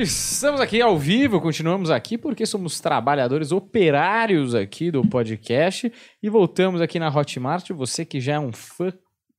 [0.00, 5.92] Estamos aqui ao vivo, continuamos aqui porque somos trabalhadores operários aqui do podcast
[6.22, 7.68] e voltamos aqui na Hotmart.
[7.72, 8.90] Você que já é um fã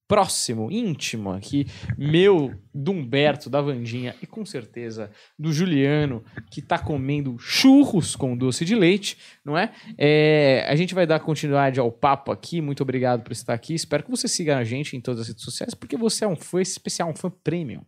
[0.08, 1.66] próximo, íntimo aqui,
[1.98, 8.38] meu, do Humberto, da Vandinha e com certeza do Juliano, que tá comendo churros com
[8.38, 9.72] doce de leite, não é?
[9.98, 10.68] é?
[10.70, 12.62] A gente vai dar continuidade ao papo aqui.
[12.62, 13.74] Muito obrigado por estar aqui.
[13.74, 16.36] Espero que você siga a gente em todas as redes sociais, porque você é um
[16.36, 17.82] fã especial, um fã premium.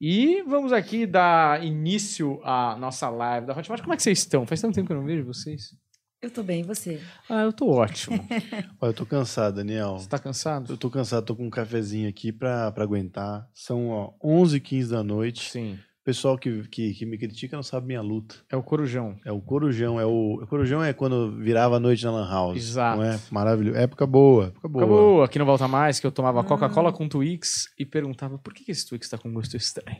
[0.00, 3.80] E vamos aqui dar início à nossa live da Hotmart.
[3.80, 4.46] Como é que vocês estão?
[4.46, 5.74] Faz tanto tempo que eu não vejo vocês.
[6.20, 7.02] Eu tô bem, e você?
[7.28, 8.18] Ah, eu tô ótimo.
[8.80, 9.98] Olha, eu tô cansado, Daniel.
[9.98, 10.72] Você tá cansado?
[10.72, 13.46] Eu tô cansado, tô com um cafezinho aqui pra, pra aguentar.
[13.52, 15.50] São ó, 11h15 da noite.
[15.50, 15.78] Sim.
[16.04, 18.34] O pessoal que, que, que me critica não sabe minha luta.
[18.52, 19.16] É o Corujão.
[19.24, 19.98] É o Corujão.
[19.98, 22.58] É o, o Corujão é quando virava a noite na Lan House.
[22.58, 22.98] Exato.
[22.98, 23.18] Não é?
[23.30, 23.78] Maravilhoso.
[23.78, 24.48] Época boa.
[24.48, 24.84] Época boa.
[24.84, 28.64] Acabou, aqui não volta mais, que eu tomava Coca-Cola com Twix e perguntava por que
[28.64, 29.96] que esse Twix tá com gosto estranho.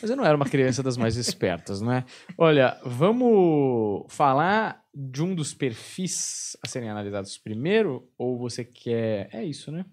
[0.00, 2.04] Mas eu não era uma criança das mais espertas, não é?
[2.38, 8.08] Olha, vamos falar de um dos perfis a serem analisados primeiro?
[8.16, 9.28] Ou você quer.
[9.32, 9.84] É isso, né?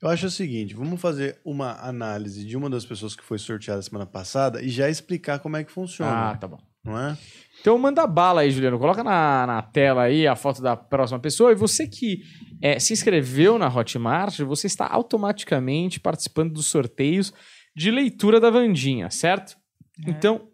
[0.00, 3.80] Eu acho o seguinte, vamos fazer uma análise de uma das pessoas que foi sorteada
[3.82, 6.30] semana passada e já explicar como é que funciona.
[6.30, 6.58] Ah, tá bom.
[6.84, 7.16] Não é?
[7.60, 8.78] Então manda bala aí, Juliano.
[8.78, 11.52] Coloca na, na tela aí a foto da próxima pessoa.
[11.52, 12.22] E você que
[12.60, 17.32] é, se inscreveu na Hotmart, você está automaticamente participando dos sorteios
[17.74, 19.56] de leitura da Vandinha, certo?
[20.04, 20.10] É.
[20.10, 20.48] Então.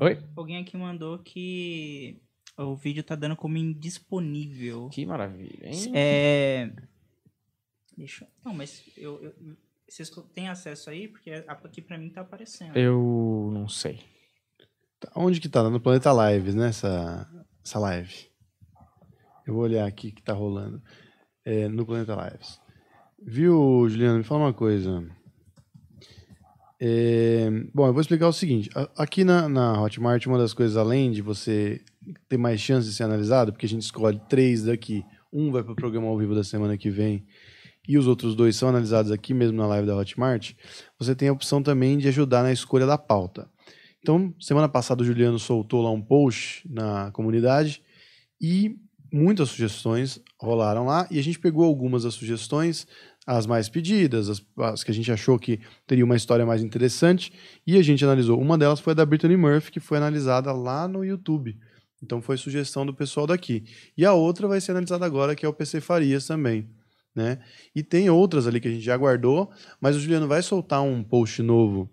[0.00, 0.18] Oi?
[0.36, 2.20] Alguém aqui mandou que
[2.58, 4.88] o vídeo tá dando como indisponível.
[4.90, 5.92] Que maravilha, hein?
[5.94, 6.70] É.
[8.00, 8.28] Deixa eu.
[8.42, 9.34] Não, mas eu, eu-
[9.86, 11.06] vocês têm acesso aí?
[11.06, 12.74] Porque aqui pra mim tá aparecendo.
[12.74, 14.00] Eu não sei.
[14.98, 15.68] Tá, Onde que tá?
[15.68, 16.68] No Planeta Lives, né?
[16.68, 17.28] Essa,
[17.62, 18.30] essa live.
[19.46, 20.82] Eu vou olhar aqui que tá rolando.
[21.44, 22.58] É, no Planeta Lives.
[23.22, 24.16] Viu, Juliano?
[24.18, 25.06] Me fala uma coisa.
[26.80, 28.70] É, bom, eu vou explicar o seguinte.
[28.96, 31.84] Aqui na, na Hotmart, uma das coisas, além de você
[32.30, 35.72] ter mais chance de ser analisado, porque a gente escolhe três daqui, um vai para
[35.72, 37.26] o programa ao vivo da semana que vem,
[37.88, 40.52] e os outros dois são analisados aqui mesmo na live da Hotmart,
[40.98, 43.48] você tem a opção também de ajudar na escolha da pauta.
[44.00, 47.82] Então, semana passada o Juliano soltou lá um post na comunidade
[48.40, 48.76] e
[49.12, 52.86] muitas sugestões rolaram lá e a gente pegou algumas das sugestões,
[53.26, 57.32] as mais pedidas, as, as que a gente achou que teria uma história mais interessante
[57.66, 58.40] e a gente analisou.
[58.40, 61.58] Uma delas foi a da Brittany Murphy, que foi analisada lá no YouTube.
[62.02, 63.64] Então foi sugestão do pessoal daqui.
[63.96, 66.66] E a outra vai ser analisada agora, que é o PC Farias também.
[67.14, 67.38] Né?
[67.74, 69.50] E tem outras ali que a gente já guardou,
[69.80, 71.90] mas o Juliano vai soltar um post novo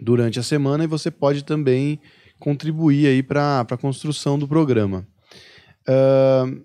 [0.00, 2.00] durante a semana e você pode também
[2.38, 5.06] contribuir aí para a construção do programa.
[5.88, 6.60] Ahn,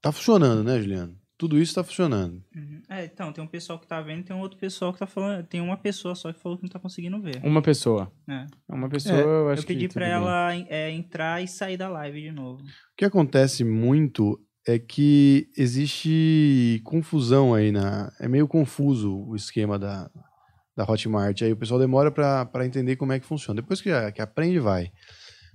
[0.00, 1.16] tá funcionando, né, Juliano?
[1.38, 2.42] Tudo isso tá funcionando.
[2.54, 2.82] Uhum.
[2.90, 5.46] É, então, tem um pessoal que tá vendo, tem um outro pessoal que tá falando.
[5.46, 7.40] Tem uma pessoa só que falou que não tá conseguindo ver.
[7.42, 8.12] Uma pessoa.
[8.28, 8.44] É.
[8.68, 12.20] Uma pessoa, eu acho Eu pedi que pra ela é, entrar e sair da live
[12.20, 12.62] de novo.
[12.62, 18.12] O que acontece muito é que existe confusão aí na.
[18.20, 20.10] É meio confuso o esquema da,
[20.76, 21.42] da Hotmart.
[21.42, 23.60] Aí o pessoal demora para entender como é que funciona.
[23.60, 24.92] Depois que, que aprende, vai.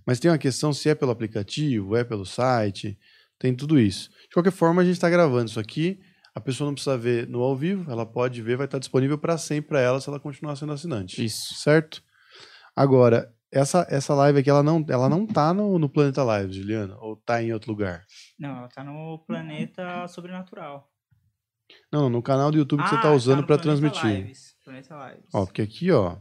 [0.05, 2.97] Mas tem uma questão se é pelo aplicativo, é pelo site,
[3.39, 4.09] tem tudo isso.
[4.27, 5.99] De qualquer forma, a gente está gravando isso aqui.
[6.33, 9.37] A pessoa não precisa ver no ao vivo, ela pode ver, vai estar disponível para
[9.37, 11.23] sempre para ela se ela continuar sendo assinante.
[11.23, 11.55] Isso.
[11.55, 12.03] Certo?
[12.75, 16.97] Agora, essa, essa live aqui, ela não, ela não tá no, no Planeta Live, Juliana?
[16.99, 18.03] Ou tá em outro lugar?
[18.37, 20.89] Não, ela tá no planeta sobrenatural.
[21.91, 24.03] Não, no canal do YouTube que você Ah, tá usando no para transmitir.
[24.03, 25.29] Lives, Planeta Lives.
[25.33, 26.17] Ó, porque aqui, ó.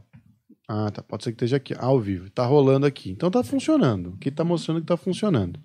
[0.67, 1.03] Ah, tá.
[1.03, 2.29] Pode ser que esteja aqui, ao vivo.
[2.29, 3.11] Tá rolando aqui.
[3.11, 4.13] Então tá funcionando.
[4.15, 5.59] Aqui tá mostrando que tá funcionando.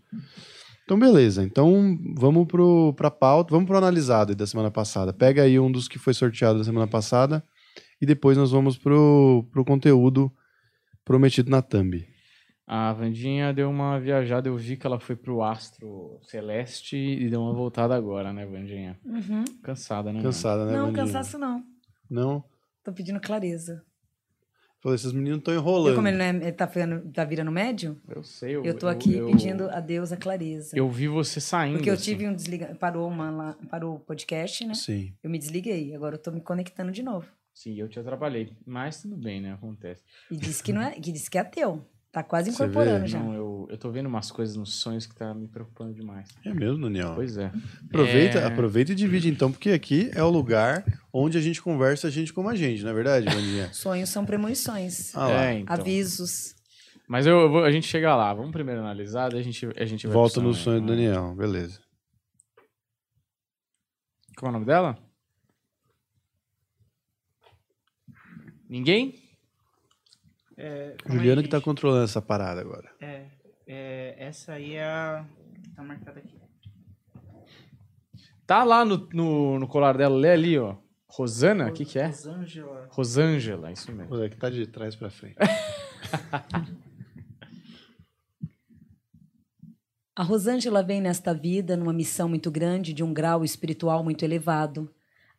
[0.84, 1.42] Então, beleza.
[1.44, 3.52] Então, vamos pro, pra pauta.
[3.52, 5.12] Vamos pro analisado aí da semana passada.
[5.12, 7.42] Pega aí um dos que foi sorteado da semana passada.
[8.00, 10.30] E depois nós vamos pro, pro conteúdo
[11.10, 12.06] prometido na thumb.
[12.64, 17.40] A Vandinha deu uma viajada, eu vi que ela foi pro astro celeste e deu
[17.40, 18.96] uma voltada agora, né, Vandinha?
[19.04, 19.42] Uhum.
[19.60, 20.22] Cansada, né?
[20.22, 21.04] Cansada, né, Não, Vandinha?
[21.04, 21.64] cansaço não.
[22.08, 22.44] Não?
[22.84, 23.82] Tô pedindo clareza.
[24.80, 25.96] Falei, esses meninos estão enrolando.
[25.96, 28.00] como ele, não é, ele tá, ficando- tá virando médio?
[28.08, 28.54] Eu sei.
[28.54, 30.78] Eu, Eu tô aqui eu- pedindo a Deus a clareza.
[30.78, 31.74] Eu vi você saindo.
[31.78, 32.04] Porque eu assim.
[32.04, 32.74] tive um desliga...
[32.76, 33.56] Parou, uma lá...
[33.68, 34.74] Parou o podcast, né?
[34.74, 35.12] Sim.
[35.24, 35.92] Eu me desliguei.
[35.94, 37.26] Agora eu tô me conectando de novo.
[37.62, 38.56] Sim, eu te atrapalhei.
[38.66, 39.52] Mas tudo bem, né?
[39.52, 40.02] Acontece.
[40.30, 40.92] E disse que não é.
[40.98, 41.86] Que disse que é ateu.
[42.10, 43.20] Tá quase incorporando já.
[43.20, 46.26] Não, eu, eu tô vendo umas coisas nos sonhos que tá me preocupando demais.
[46.42, 47.12] É mesmo, Daniel?
[47.14, 47.52] Pois é.
[47.84, 48.46] Aproveita, É.
[48.46, 52.32] aproveita e divide então, porque aqui é o lugar onde a gente conversa a gente
[52.32, 53.70] como a gente, não é verdade, Vandinha?
[53.74, 55.14] Sonhos são premonições.
[55.14, 55.30] Ah.
[55.30, 55.74] É, então.
[55.76, 56.54] Avisos.
[57.06, 58.32] Mas eu, eu vou- a gente chega lá.
[58.32, 60.86] Vamos primeiro analisar, daí a gente, a gente vai Volta no sonho, do?
[60.86, 61.78] Daniel, beleza.
[64.36, 64.98] Qual é o nome dela?
[68.70, 69.16] Ninguém?
[70.56, 71.64] É, Juliana que tá gente.
[71.64, 72.88] controlando essa parada agora.
[73.00, 73.24] É,
[73.66, 75.26] é, essa aí é a.
[75.74, 76.38] Tá marcada aqui.
[78.46, 80.76] Tá lá no, no, no colar dela, lê ali, ó.
[81.08, 81.68] Rosana?
[81.68, 82.06] O que que é?
[82.06, 82.88] Rosângela.
[82.90, 84.10] Rosângela, isso mesmo.
[84.10, 85.34] Moleque, tá de trás pra frente.
[90.14, 94.88] A Rosângela vem nesta vida numa missão muito grande, de um grau espiritual muito elevado,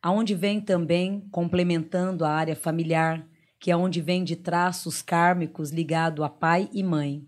[0.02, 3.24] aonde vem também complementando a área familiar,
[3.60, 7.22] que é onde vem de traços kármicos ligado a pai e mãe.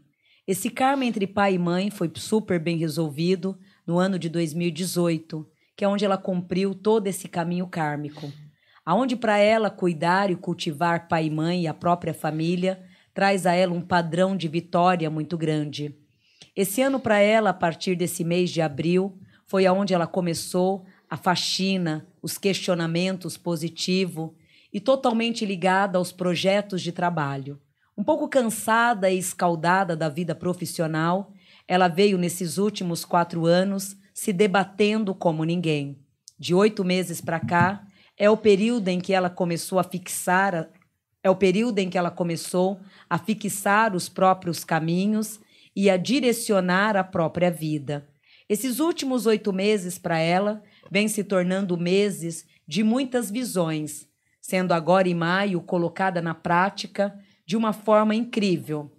[0.47, 3.56] Esse karma entre pai e mãe foi super bem resolvido
[3.87, 8.31] no ano de 2018, que é onde ela cumpriu todo esse caminho kármico.
[8.85, 12.82] Aonde para ela cuidar e cultivar pai e mãe e a própria família
[13.15, 15.97] traz a ela um padrão de vitória muito grande.
[16.55, 21.16] Esse ano para ela, a partir desse mês de abril, foi aonde ela começou a
[21.16, 24.31] faxina, os questionamentos positivos
[24.72, 27.61] e totalmente ligada aos projetos de trabalho.
[27.96, 31.32] Um pouco cansada e escaldada da vida profissional,
[31.69, 36.00] ela veio nesses últimos quatro anos se debatendo como ninguém.
[36.37, 37.87] De oito meses para cá,
[38.19, 40.67] é o período em que ela começou a fixar, a-
[41.22, 45.38] é o período em que ela começou a fixar os próprios caminhos
[45.76, 48.05] e a direcionar a própria vida.
[48.49, 50.60] Esses últimos oito meses para ela
[50.90, 54.08] vêm se tornando meses de muitas visões,
[54.40, 58.90] sendo agora em maio colocada na prática de uma forma incrível.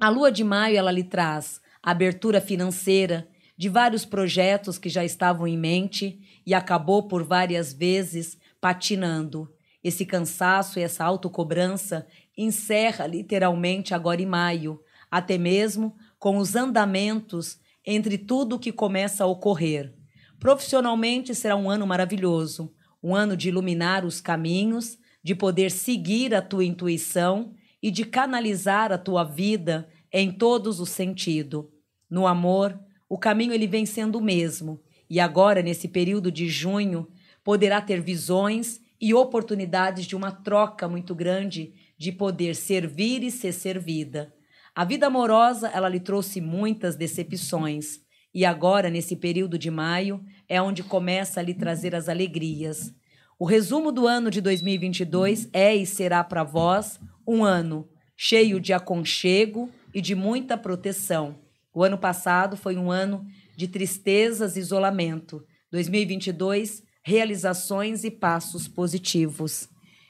[0.00, 5.46] A lua de maio ela lhe traz abertura financeira de vários projetos que já estavam
[5.46, 9.52] em mente e acabou por várias vezes patinando.
[9.82, 12.06] Esse cansaço e essa autocobrança
[12.36, 14.80] encerra literalmente agora em maio,
[15.10, 19.97] até mesmo com os andamentos entre tudo que começa a ocorrer.
[20.38, 26.40] Profissionalmente será um ano maravilhoso, um ano de iluminar os caminhos, de poder seguir a
[26.40, 27.52] tua intuição
[27.82, 31.64] e de canalizar a tua vida em todos os sentidos.
[32.08, 34.80] No amor, o caminho ele vem sendo o mesmo,
[35.10, 37.08] e agora nesse período de junho
[37.42, 43.52] poderá ter visões e oportunidades de uma troca muito grande de poder servir e ser
[43.52, 44.32] servida.
[44.74, 48.00] A vida amorosa, ela lhe trouxe muitas decepções.
[48.34, 52.94] E agora, nesse período de maio, é onde começa a lhe trazer as alegrias.
[53.38, 58.72] O resumo do ano de 2022 é e será para vós um ano cheio de
[58.72, 61.38] aconchego e de muita proteção.
[61.72, 63.24] O ano passado foi um ano
[63.56, 65.44] de tristezas e isolamento.
[65.70, 69.68] 2022, realizações e passos positivos.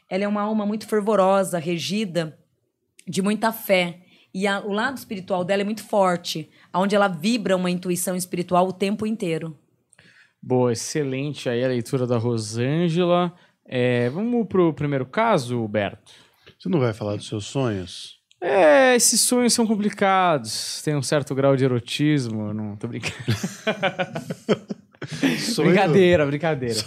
[0.08, 2.38] Ela é uma alma muito fervorosa, regida
[3.06, 4.00] de muita fé.
[4.40, 8.68] E a- o lado espiritual dela é muito forte, onde ela vibra uma intuição espiritual
[8.68, 9.56] o tempo inteiro.
[10.40, 13.34] Boa, excelente aí a leitura da Rosângela.
[13.66, 16.12] É, vamos pro primeiro caso, Berto?
[16.56, 18.16] Você não vai falar dos seus sonhos?
[18.40, 20.80] É, esses sonhos são complicados.
[20.82, 22.54] Tem um certo grau de erotismo.
[22.54, 23.16] Não tô brincando.
[25.38, 26.84] Sonho- Brincadeira, brincadeira.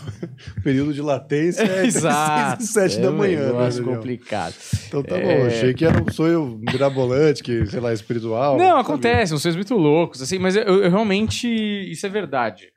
[0.63, 2.63] Período de latência é Exato.
[2.63, 3.39] seis e sete é da manhã.
[3.39, 3.95] né, negócio Daniel?
[3.97, 4.55] complicado.
[4.87, 5.39] Então tá É.
[5.39, 5.45] bom.
[5.47, 8.57] Achei que era um sonho mirabolante, que, sei lá, espiritual.
[8.57, 11.47] Não, acontece, são sonhos muito loucos, assim, mas eu, eu realmente.
[11.47, 12.67] Isso é verdade.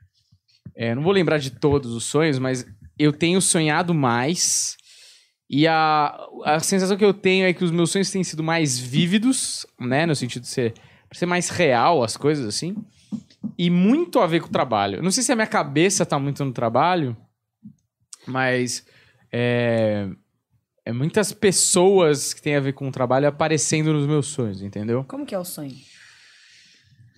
[0.76, 2.66] É, não vou lembrar de todos os sonhos, mas
[2.98, 4.76] eu tenho sonhado mais.
[5.48, 8.78] E a, a sensação que eu tenho é que os meus sonhos têm sido mais
[8.78, 10.06] vívidos, né?
[10.06, 10.72] No sentido de ser,
[11.12, 12.74] ser mais real as coisas, assim.
[13.56, 15.02] E muito a ver com o trabalho.
[15.02, 17.16] Não sei se a minha cabeça tá muito no trabalho,
[18.26, 18.84] mas.
[19.32, 20.08] É,
[20.84, 25.04] é muitas pessoas que têm a ver com o trabalho aparecendo nos meus sonhos, entendeu?
[25.04, 25.75] Como que é o sonho?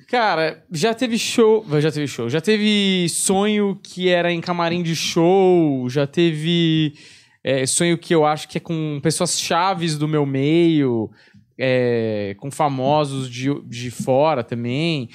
[0.08, 1.64] Cara, já teve show.
[1.80, 2.28] Já teve show.
[2.28, 5.88] Já teve sonho que era em camarim de show.
[5.90, 6.94] Já teve
[7.42, 11.10] é, sonho que eu acho que é com pessoas chaves do meu meio.
[11.58, 15.08] é, com famosos de, de fora também.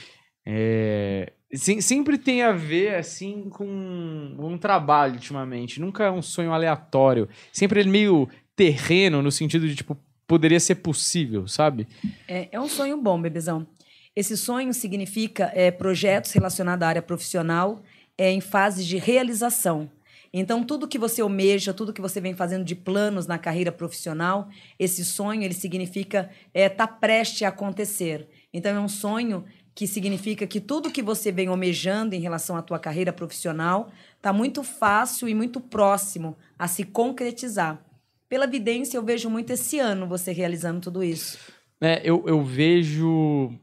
[0.46, 5.80] É, sem- sempre tem a ver, assim, com um trabalho ultimamente.
[5.80, 7.28] Nunca é um sonho aleatório.
[7.52, 11.88] Sempre ele meio terreno, no sentido de, tipo, poderia ser possível, sabe?
[12.28, 13.68] É, é um sonho bom, bebezão.
[14.16, 17.82] Esse sonho significa é, projetos relacionados à área profissional
[18.18, 19.90] é, em fases de realização.
[20.34, 24.48] Então, tudo que você almeja, tudo que você vem fazendo de planos na carreira profissional,
[24.80, 28.28] esse sonho ele significa estar tá prestes a acontecer.
[28.54, 32.62] Então, é um sonho que significa que tudo que você vem almejando em relação à
[32.62, 37.84] tua carreira profissional está muito fácil e muito próximo a se concretizar.
[38.28, 41.38] Pela vidência, eu vejo muito esse ano você realizando tudo isso.
[41.82, 43.54] É, eu, eu vejo.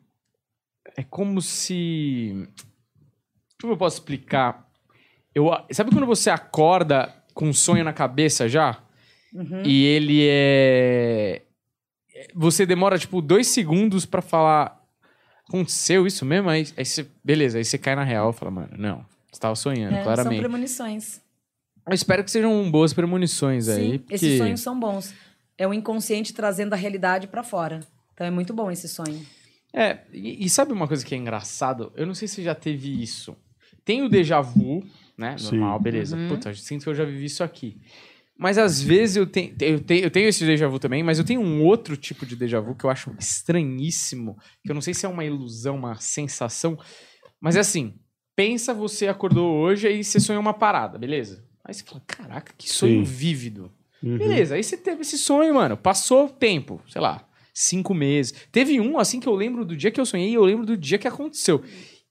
[0.96, 2.48] É como se.
[3.60, 4.68] Como eu posso explicar?
[5.34, 8.82] Eu, sabe quando você acorda com um sonho na cabeça já?
[9.32, 9.62] Uhum.
[9.64, 11.42] E ele é.
[12.12, 14.76] é você demora, tipo, dois segundos pra falar.
[15.48, 16.48] Aconteceu isso mesmo?
[16.50, 17.06] Aí, aí você.
[17.24, 19.04] Beleza, aí você cai na real e fala, mano, não.
[19.32, 20.40] Você tava sonhando, É, são claramente.
[20.40, 21.20] premonições.
[21.86, 23.92] Eu espero que sejam boas premonições aí.
[23.92, 24.14] Sim, Porque...
[24.14, 25.14] esses sonhos são bons.
[25.56, 27.80] É o inconsciente trazendo a realidade pra fora.
[28.12, 29.24] Então é muito bom esse sonho.
[29.72, 31.92] É, e, e sabe uma coisa que é engraçado?
[31.96, 33.36] Eu não sei se já teve isso.
[33.84, 34.84] Tem o déjà vu,
[35.16, 35.36] né?
[35.38, 35.56] Sim.
[35.56, 36.16] Normal, beleza.
[36.16, 36.28] Uhum.
[36.28, 37.76] Puta, eu sinto que eu já vivi isso aqui.
[38.38, 41.24] Mas às vezes eu tenho, eu tenho, eu tenho esse déjà vu também, mas eu
[41.24, 44.94] tenho um outro tipo de déjà vu que eu acho estranhíssimo, que eu não sei
[44.94, 46.78] se é uma ilusão, uma sensação,
[47.40, 47.98] mas é assim,
[48.36, 51.44] pensa você acordou hoje e você sonhou uma parada, beleza?
[51.64, 53.12] Aí você fala, caraca, que sonho Sim.
[53.12, 53.72] vívido.
[54.00, 54.16] Uhum.
[54.16, 55.76] Beleza, aí você teve esse sonho, mano.
[55.76, 58.32] Passou tempo, sei lá, cinco meses.
[58.52, 60.76] Teve um, assim, que eu lembro do dia que eu sonhei e eu lembro do
[60.76, 61.62] dia que aconteceu.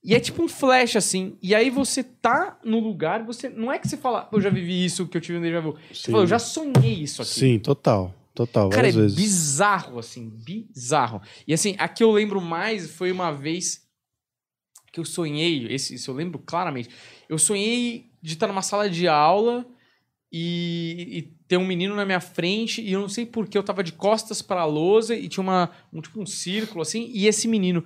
[0.02, 1.36] E é tipo um flash, assim.
[1.42, 3.48] E aí você tá no lugar, você.
[3.48, 5.76] Não é que você fala, eu já vivi isso, que eu tive um déjà vu.
[5.92, 6.12] Você Sim.
[6.12, 7.30] fala, eu já sonhei isso aqui.
[7.30, 8.14] Sim, total.
[8.38, 9.16] Total, Cara, é vezes.
[9.16, 11.20] bizarro, assim, bizarro.
[11.44, 13.84] E assim, a que eu lembro mais foi uma vez
[14.92, 16.88] que eu sonhei, esse, isso eu lembro claramente.
[17.28, 19.66] Eu sonhei de estar numa sala de aula
[20.30, 23.82] e, e ter um menino na minha frente e eu não sei porque eu tava
[23.82, 27.84] de costas pra lousa e tinha uma, um tipo um círculo assim, e esse menino.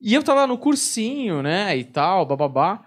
[0.00, 2.84] E eu tava no cursinho, né, e tal, bababá.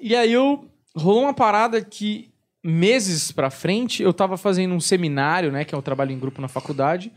[0.00, 2.30] E aí eu rolou uma parada que
[2.62, 6.40] meses pra frente eu tava fazendo um seminário, né, que é o trabalho em grupo
[6.40, 7.12] na faculdade,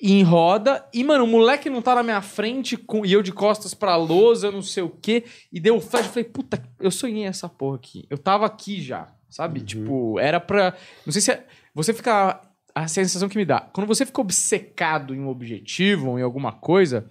[0.00, 3.22] e em roda, e mano, o moleque não tá na minha frente com, e eu
[3.22, 6.90] de costas pra lousa, não sei o quê, e deu flash, eu falei, puta, eu
[6.90, 8.04] sonhei essa porra aqui.
[8.10, 9.60] Eu tava aqui já, sabe?
[9.60, 10.74] Tipo, era pra,
[11.06, 12.40] não sei se é, você fica
[12.74, 16.52] a sensação que me dá, quando você fica obcecado em um objetivo ou em alguma
[16.52, 17.06] coisa,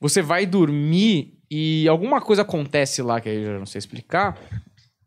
[0.00, 4.38] você vai dormir e alguma coisa acontece lá que aí eu já não sei explicar,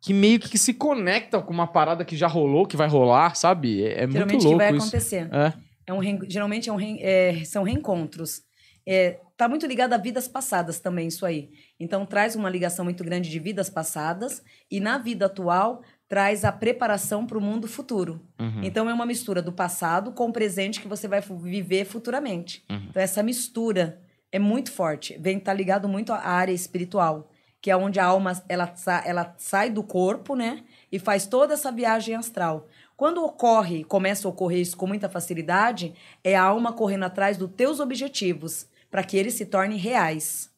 [0.02, 3.84] que meio que se conecta com uma parada que já rolou, que vai rolar, sabe?
[3.84, 4.82] É, é muito louco que vai isso.
[4.88, 5.30] acontecer.
[5.32, 5.54] É.
[5.86, 8.42] É um geralmente é um é, são reencontros.
[8.86, 11.50] É, tá muito ligado a vidas passadas também, isso aí.
[11.80, 16.52] Então traz uma ligação muito grande de vidas passadas e na vida atual traz a
[16.52, 18.22] preparação para o mundo futuro.
[18.40, 18.62] Uhum.
[18.62, 22.64] Então é uma mistura do passado com o presente que você vai viver futuramente.
[22.70, 22.88] Uhum.
[22.90, 24.03] Então essa mistura
[24.34, 25.16] é muito forte.
[25.20, 27.30] Vem tá ligado muito à área espiritual,
[27.62, 28.74] que é onde a alma ela,
[29.06, 30.64] ela sai do corpo, né?
[30.92, 32.68] E faz toda essa viagem astral.
[32.98, 37.52] Quando ocorre, começa a ocorrer isso com muita facilidade, é a alma correndo atrás dos
[37.52, 40.50] teus objetivos, para que eles se tornem reais.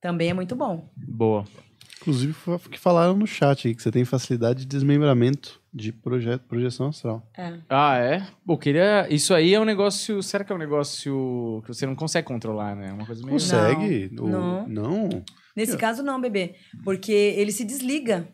[0.00, 0.88] Também é muito bom.
[0.96, 1.44] Boa.
[2.02, 2.34] Inclusive,
[2.70, 7.26] que falaram no chat aí, que você tem facilidade de desmembramento de projeto, projeção astral.
[7.36, 7.54] É.
[7.68, 8.26] Ah, é?
[8.44, 9.06] Pô, queria.
[9.08, 10.22] Isso aí é um negócio.
[10.22, 12.88] Será que é um negócio que você não consegue controlar, né?
[12.90, 13.32] É uma coisa meio.
[13.32, 14.10] Consegue?
[14.20, 14.68] O- não.
[14.68, 15.08] não?
[15.56, 16.54] Nesse caso, não, bebê.
[16.84, 18.28] Porque ele se desliga.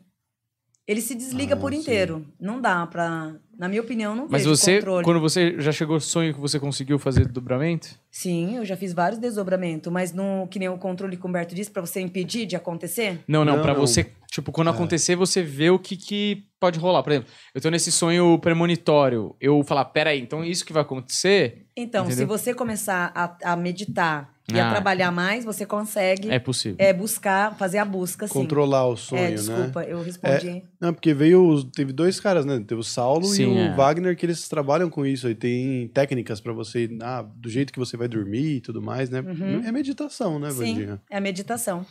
[0.89, 1.81] Ele se desliga Ah, por sim.
[1.81, 2.25] inteiro.
[2.41, 3.35] Não dá pra.
[3.59, 5.05] Na minha opinião, não Mas vejo você, controle.
[5.05, 7.89] quando você já chegou sonho que você conseguiu fazer dobramento?
[8.11, 11.55] Sim, eu já fiz vários desdobramentos, mas no que nem o controle que o Humberto
[11.57, 13.19] disse, pra você impedir de acontecer.
[13.29, 13.81] Não, não, Não, pra não.
[13.81, 17.03] você, tipo, quando acontecer, você vê o que, que pode rolar.
[17.03, 19.35] Por exemplo, eu tô nesse sonho premonitório.
[19.41, 22.29] Eu falar, peraí, então isso que vai acontecer Então, se Entendeu?
[22.29, 24.69] você começar a, a meditar e Ah.
[24.69, 26.77] a trabalhar mais, você consegue é possível.
[26.79, 28.33] é, buscar, fazer a busca, sim.
[28.33, 29.35] Controlar o sonho, é, né?
[29.37, 30.63] desculpa, eu respondi.
[30.81, 31.47] Não, porque veio.
[31.47, 32.63] os- Teve dois caras, né?
[32.67, 33.75] Teve o Saulo Sim, e o é.
[33.75, 35.27] Wagner, que eles trabalham com isso.
[35.27, 39.11] Aí tem técnicas pra você, ah, do jeito que você vai dormir e tudo mais,
[39.11, 39.21] né?
[39.21, 39.63] Uhum.
[39.67, 41.03] É meditação, né, Sim, Vandinha?
[41.11, 41.85] é a meditação.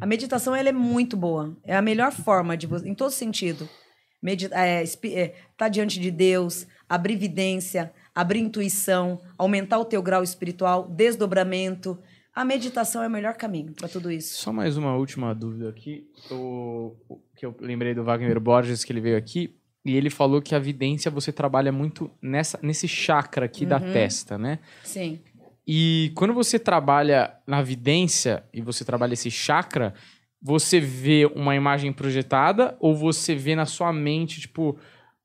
[0.00, 1.56] A meditação ela é muito boa.
[1.64, 3.66] É a melhor forma de você, em todo sentido.
[4.22, 10.22] Medi é, é, tá diante de Deus, abrir vidência, abrir intuição, aumentar o teu grau
[10.22, 11.98] espiritual, desdobramento.
[12.34, 14.40] A meditação é o melhor caminho para tudo isso.
[14.40, 16.06] Só mais uma última dúvida aqui.
[16.30, 16.94] O,
[17.36, 20.58] que eu lembrei do Wagner Borges, que ele veio aqui, e ele falou que a
[20.58, 23.92] vidência você trabalha muito nessa, nesse chakra aqui da Uhum.
[23.92, 24.58] testa, né?
[24.84, 25.20] Sim.
[25.66, 29.94] E quando você trabalha na vidência e você trabalha esse chakra,
[30.42, 34.78] você vê uma imagem projetada ou você vê na sua mente, tipo,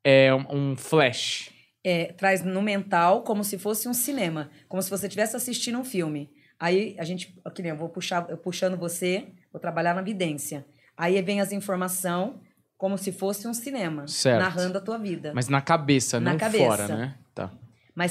[0.04, 1.51] é, um flash?
[1.88, 5.84] É, traz no mental como se fosse um cinema, como se você estivesse assistindo um
[5.84, 6.32] filme.
[6.60, 10.65] Aí a gente, que nem eu vou puxar, eu puxando você, vou trabalhar na vidência.
[10.98, 12.34] Aí vem as informações
[12.77, 14.39] como se fosse um cinema, Certo.
[14.42, 15.30] narrando a tua vida.
[15.34, 16.65] Mas, Mas na cabeça, Na não cabeça.
[16.65, 17.15] fora, né?
[17.34, 17.51] Tá.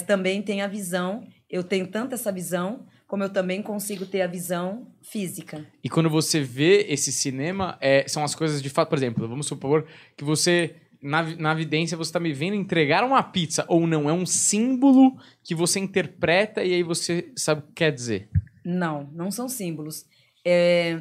[0.07, 4.27] também tem a visão, eu tenho tanto essa visão, como eu também consigo ter a
[4.27, 5.65] visão física.
[5.83, 8.89] E quando você vê esse cinema, é, são as coisas de fato.
[8.89, 13.23] Por exemplo, vamos supor que você, na, na evidência, você está me vendo entregar uma
[13.23, 17.73] pizza, ou não, é um símbolo que você interpreta e aí você sabe o que
[17.75, 18.29] quer dizer.
[18.65, 20.07] Não, não são símbolos.
[20.45, 20.99] É,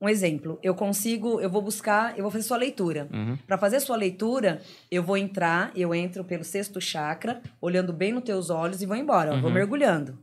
[0.00, 3.08] um exemplo, eu consigo, eu vou buscar, eu vou fazer sua leitura.
[3.12, 3.36] Uhum.
[3.46, 8.22] Para fazer sua leitura, eu vou entrar, eu entro pelo sexto chakra, olhando bem nos
[8.24, 9.54] teus olhos e vou embora, ó, vou Uhum.
[9.54, 10.18] mergulhando.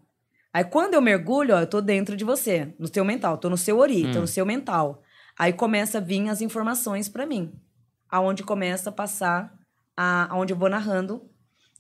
[0.54, 3.58] Aí quando eu mergulho, ó, eu tô dentro de você, no seu mental, tô no
[3.58, 4.22] seu ori, tô Hum.
[4.22, 5.04] no seu mental.
[5.38, 7.52] Aí começa a vir as informações pra mim.
[8.10, 9.54] Aonde começa a passar,
[9.96, 11.22] a, aonde eu vou narrando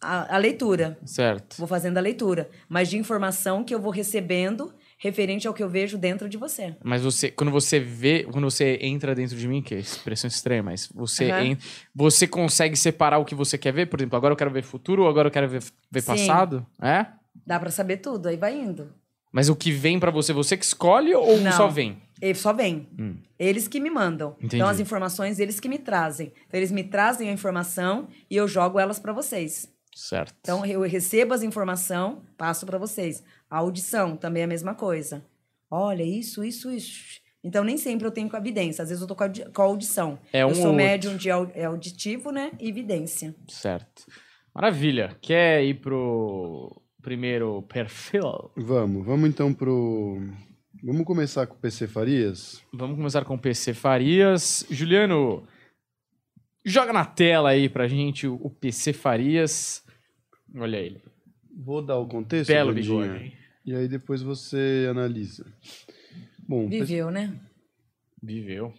[0.02, 0.98] a, a leitura.
[1.06, 1.56] Certo.
[1.58, 2.50] Vou fazendo a leitura.
[2.68, 6.76] Mas de informação que eu vou recebendo referente ao que eu vejo dentro de você.
[6.84, 10.64] Mas você, quando você vê, quando você entra dentro de mim, que é expressão estranha,
[10.64, 11.58] mas você, en-
[11.94, 13.86] você consegue separar o que você quer ver?
[13.88, 16.08] Por exemplo, agora eu quero ver futuro ou agora eu quero ver, ver Sim.
[16.08, 16.66] passado?
[16.82, 17.06] É?
[17.46, 18.92] Dá pra saber tudo, aí vai indo.
[19.32, 21.52] Mas o que vem pra você, você que escolhe ou Não.
[21.52, 22.02] só vem?
[22.22, 22.88] Ele só vem.
[23.00, 23.18] Hum.
[23.38, 24.36] Eles que me mandam.
[24.38, 24.56] Entendi.
[24.58, 26.28] Então, as informações, eles que me trazem.
[26.48, 29.72] Então, eles me trazem a informação e eu jogo elas pra vocês.
[29.96, 30.34] Certo.
[30.42, 33.24] Então, eu recebo as informações, passo pra vocês.
[33.50, 35.24] A audição também é a mesma coisa.
[35.70, 37.20] Olha, isso, isso, isso.
[37.44, 38.82] Então, nem sempre eu tenho com a evidência.
[38.84, 40.20] Às vezes eu tô com a, com a audição.
[40.34, 42.52] É um eu sou ou médium de au- é auditivo, né?
[42.60, 43.36] E evidência.
[43.48, 44.04] Certo.
[44.54, 45.16] Maravilha.
[45.22, 48.52] Quer ir pro primeiro perfil?
[48.58, 50.20] Vamos, vamos então pro.
[50.84, 52.62] Vamos começar com o PC Farias?
[52.72, 54.66] Vamos começar com o PC Farias.
[54.70, 55.46] Juliano,
[56.64, 59.84] joga na tela aí pra gente o PC Farias.
[60.56, 61.02] Olha ele.
[61.52, 62.50] Vou dar o contexto.
[62.50, 63.34] Belo bigode.
[63.66, 65.46] E aí depois você analisa.
[66.48, 67.38] Bom, Viveu, né?
[68.22, 68.74] Viveu.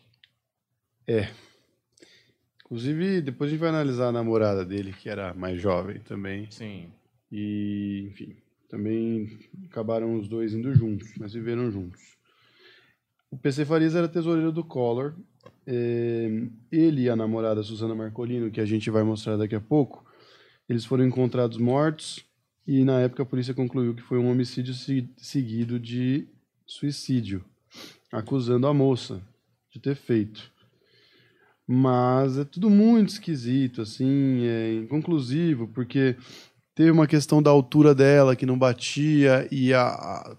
[2.64, 6.50] inclusive depois a gente vai analisar a namorada dele, que era mais jovem também.
[6.50, 6.90] Sim.
[7.30, 8.36] E, enfim,
[8.68, 12.00] também acabaram os dois indo juntos, mas viveram juntos.
[13.30, 15.14] O PC Farias era tesoureiro do Collor.
[15.66, 16.28] É,
[16.72, 20.04] ele e a namorada Susana Marcolino, que a gente vai mostrar daqui a pouco,
[20.68, 22.24] eles foram encontrados mortos
[22.66, 26.26] e na época a polícia concluiu que foi um homicídio se- seguido de
[26.66, 27.44] suicídio,
[28.12, 29.22] acusando a moça
[29.70, 30.50] de ter feito.
[31.66, 36.16] Mas é tudo muito esquisito, assim, é inconclusivo, porque
[36.78, 39.70] teve uma questão da altura dela que não batia e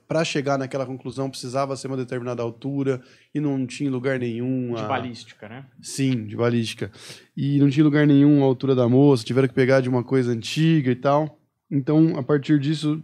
[0.08, 3.02] para chegar naquela conclusão precisava ser uma determinada altura
[3.36, 4.74] e não tinha lugar nenhum.
[4.74, 5.66] De a- balística, né?
[5.82, 6.94] Sim, de balística.
[7.36, 10.32] E não tinha lugar nenhum a altura da moça, tiveram que pegar de uma coisa
[10.32, 11.38] antiga e tal.
[11.70, 13.04] Então, a partir disso,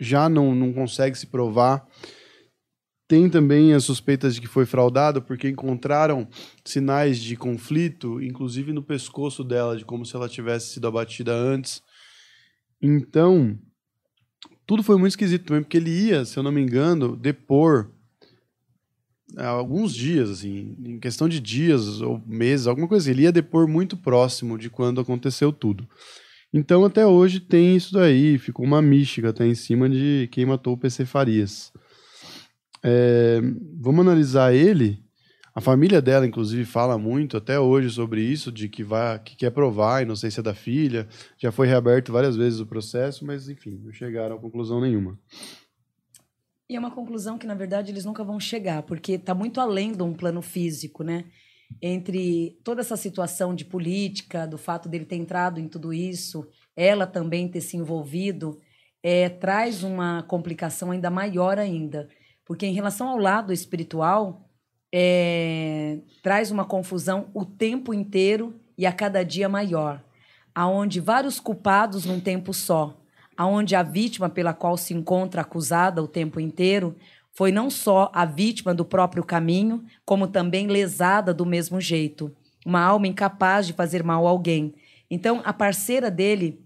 [0.00, 1.86] já não, não consegue se provar.
[3.06, 6.26] Tem também as suspeitas de que foi fraudado, porque encontraram
[6.64, 11.80] sinais de conflito, inclusive no pescoço dela, de como se ela tivesse sido abatida antes.
[12.86, 13.58] Então,
[14.66, 17.90] tudo foi muito esquisito também, porque ele ia, se eu não me engano, depor
[19.38, 23.12] há alguns dias, assim, em questão de dias ou meses, alguma coisa assim.
[23.12, 25.88] Ele ia depor muito próximo de quando aconteceu tudo.
[26.52, 30.74] Então, até hoje tem isso daí, ficou uma mística até em cima de quem matou
[30.74, 31.72] o PC Farias.
[32.82, 33.40] É,
[33.80, 35.02] vamos analisar ele.
[35.56, 39.50] A família dela, inclusive, fala muito até hoje sobre isso, de que, vai, que quer
[39.50, 41.06] provar a inocência da filha.
[41.38, 45.16] Já foi reaberto várias vezes o processo, mas, enfim, não chegaram a conclusão nenhuma.
[46.68, 49.92] E é uma conclusão que, na verdade, eles nunca vão chegar, porque está muito além
[49.92, 51.26] de um plano físico, né?
[51.80, 57.06] Entre toda essa situação de política, do fato dele ter entrado em tudo isso, ela
[57.06, 58.58] também ter se envolvido,
[59.00, 62.08] é, traz uma complicação ainda maior ainda.
[62.44, 64.43] Porque, em relação ao lado espiritual,
[64.96, 70.00] é, traz uma confusão o tempo inteiro e a cada dia maior,
[70.54, 72.96] aonde vários culpados num tempo só
[73.36, 76.96] aonde a vítima pela qual se encontra acusada o tempo inteiro
[77.32, 82.80] foi não só a vítima do próprio caminho, como também lesada do mesmo jeito, uma
[82.80, 84.72] alma incapaz de fazer mal a alguém.
[85.10, 86.60] Então, a parceira dele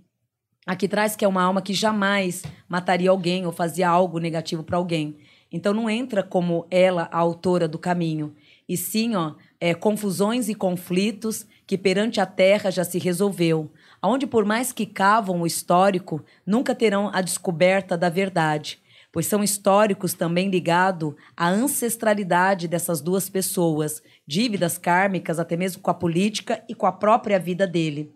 [0.67, 4.77] aqui traz que é uma alma que jamais mataria alguém ou fazia algo negativo para
[4.77, 5.17] alguém.
[5.51, 8.35] Então, não entra como ela a autora do caminho,
[8.69, 14.27] e sim, ó, é, confusões e conflitos que perante a terra já se resolveu aonde
[14.27, 18.81] por mais que cavam o histórico, nunca terão a descoberta da verdade,
[19.13, 25.91] pois são históricos também ligados à ancestralidade dessas duas pessoas, dívidas kármicas até mesmo com
[25.91, 28.13] a política e com a própria vida dele.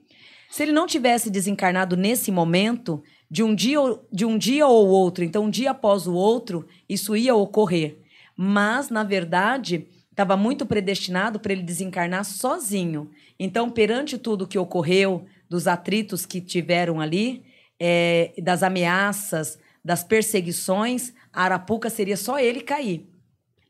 [0.50, 3.78] Se ele não tivesse desencarnado nesse momento, de um dia,
[4.12, 7.96] de um dia ou outro, então um dia após o outro, isso ia ocorrer.
[8.36, 13.10] Mas, na verdade, estava muito predestinado para ele desencarnar sozinho.
[13.38, 17.42] Então, perante tudo que ocorreu, dos atritos que tiveram ali,
[17.80, 23.08] é, das ameaças, das perseguições, a Arapuca seria só ele cair.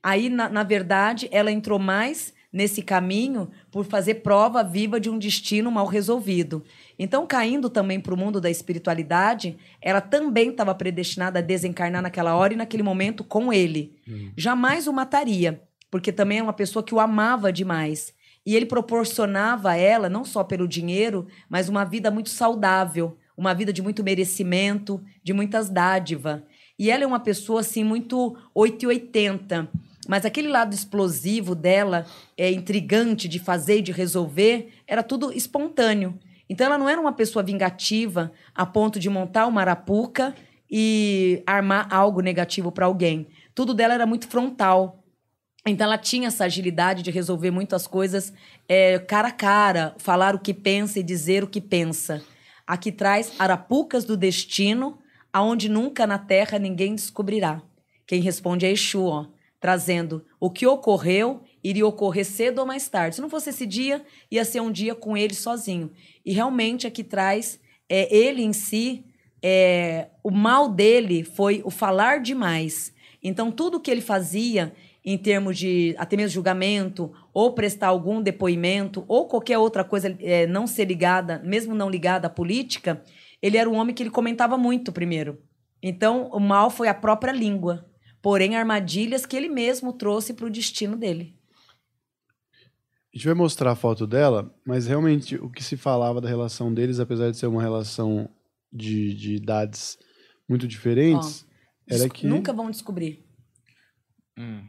[0.03, 5.19] Aí, na, na verdade, ela entrou mais nesse caminho por fazer prova viva de um
[5.19, 6.65] destino mal resolvido.
[7.03, 12.37] Então, caindo também para o mundo da espiritualidade, ela também estava predestinada a desencarnar naquela
[12.37, 13.97] hora e naquele momento com ele.
[14.37, 15.61] Jamais o mataria,
[15.91, 18.15] porque também é uma pessoa que o amava demais.
[18.47, 23.53] E ele proporcionava a ela, não só pelo dinheiro, mas uma vida muito saudável, uma
[23.53, 26.41] vida de muito merecimento, de muitas dádivas.
[26.79, 29.69] E ela é uma pessoa, assim, muito 880.
[30.07, 32.07] Mas aquele lado explosivo dela,
[32.39, 36.17] é intrigante de fazer e de resolver, era tudo espontâneo.
[36.53, 40.35] Então ela não era uma pessoa vingativa a ponto de montar uma arapuca
[40.71, 43.27] e armar algo negativo para alguém.
[43.55, 45.03] Tudo dela era muito frontal.
[45.67, 48.35] Então ela tinha essa agilidade de resolver muitas coisas
[48.69, 52.23] é, cara a cara, falar o que pensa e dizer o que pensa.
[52.67, 54.99] Aqui traz arapucas do destino,
[55.33, 57.63] aonde nunca na terra ninguém descobrirá.
[58.07, 59.25] Quem responde é Exu, ó
[59.63, 63.17] trazendo o que ocorreu, iria ocorrer cedo ou mais tarde.
[63.17, 65.91] Se não fosse esse dia, ia ser um dia com ele sozinho.
[66.25, 69.05] E realmente aqui traz é, ele em si,
[69.43, 72.93] é, o mal dele foi o falar demais.
[73.23, 74.73] Então, tudo que ele fazia
[75.05, 80.47] em termos de até mesmo julgamento, ou prestar algum depoimento, ou qualquer outra coisa é,
[80.47, 83.03] não ser ligada, mesmo não ligada à política,
[83.41, 85.41] ele era um homem que ele comentava muito primeiro.
[85.83, 87.85] Então, o mal foi a própria língua
[88.23, 91.35] porém armadilhas que ele mesmo trouxe para o destino dele.
[93.13, 96.73] A gente vai mostrar a foto dela, mas realmente o que se falava da relação
[96.73, 98.27] deles, apesar de ser uma relação
[98.73, 99.99] de, de idades
[100.49, 102.27] muito diferentes, Ó, era que.
[102.27, 103.23] Nunca vão descobrir.
[104.39, 104.67] Hum.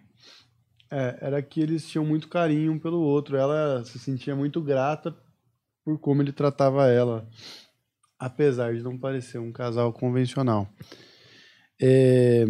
[0.91, 3.37] É, era que eles tinham muito carinho um pelo outro.
[3.37, 5.15] Ela se sentia muito grata
[5.85, 7.27] por como ele tratava ela,
[8.19, 10.67] apesar de não parecer um casal convencional.
[11.81, 12.45] É,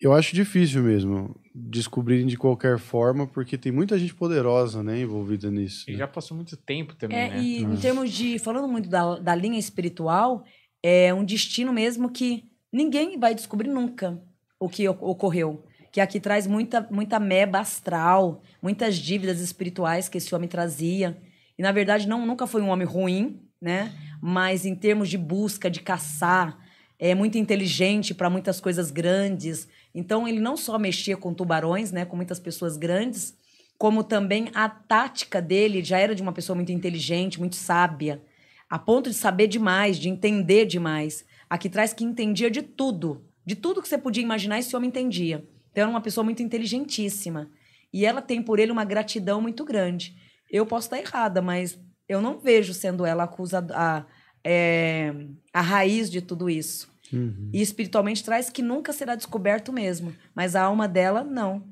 [0.00, 5.50] eu acho difícil mesmo descobrirem de qualquer forma, porque tem muita gente poderosa, né, envolvida
[5.50, 5.88] nisso.
[5.88, 5.98] E né?
[5.98, 7.40] já passou muito tempo também, É, né?
[7.40, 7.76] e em Hum.
[7.76, 8.38] termos de.
[8.38, 10.44] Falando muito da, da linha espiritual,
[10.82, 14.20] é um destino mesmo que ninguém vai descobrir nunca
[14.60, 15.64] o que ocorreu.
[15.90, 21.16] Que aqui traz muita, muita meba astral, muitas dívidas espirituais que esse homem trazia.
[21.58, 23.92] E, na verdade, não, nunca foi um homem ruim, né?
[24.20, 26.58] Mas em termos de busca, de caçar,
[26.98, 29.66] é muito inteligente para muitas coisas grandes.
[29.96, 32.04] Então, ele não só mexia com tubarões, né?
[32.04, 33.34] Com muitas pessoas grandes,
[33.78, 38.22] como também a tática dele já era de uma pessoa muito inteligente, muito sábia,
[38.68, 41.24] a ponto de saber demais, de entender demais.
[41.48, 45.48] Aqui traz que entendia de tudo, de tudo que você podia imaginar, esse homem entendia.
[45.70, 47.50] Então era uma pessoa muito inteligentíssima.
[47.90, 50.14] E ela tem por ele uma gratidão muito grande.
[50.50, 54.04] Eu posso estar errada, mas eu não vejo sendo ela acusada, a,
[54.44, 55.14] é,
[55.54, 56.94] a raiz de tudo isso.
[57.12, 57.50] Uhum.
[57.52, 60.14] E espiritualmente traz que nunca será descoberto mesmo.
[60.34, 61.62] Mas a alma dela, não.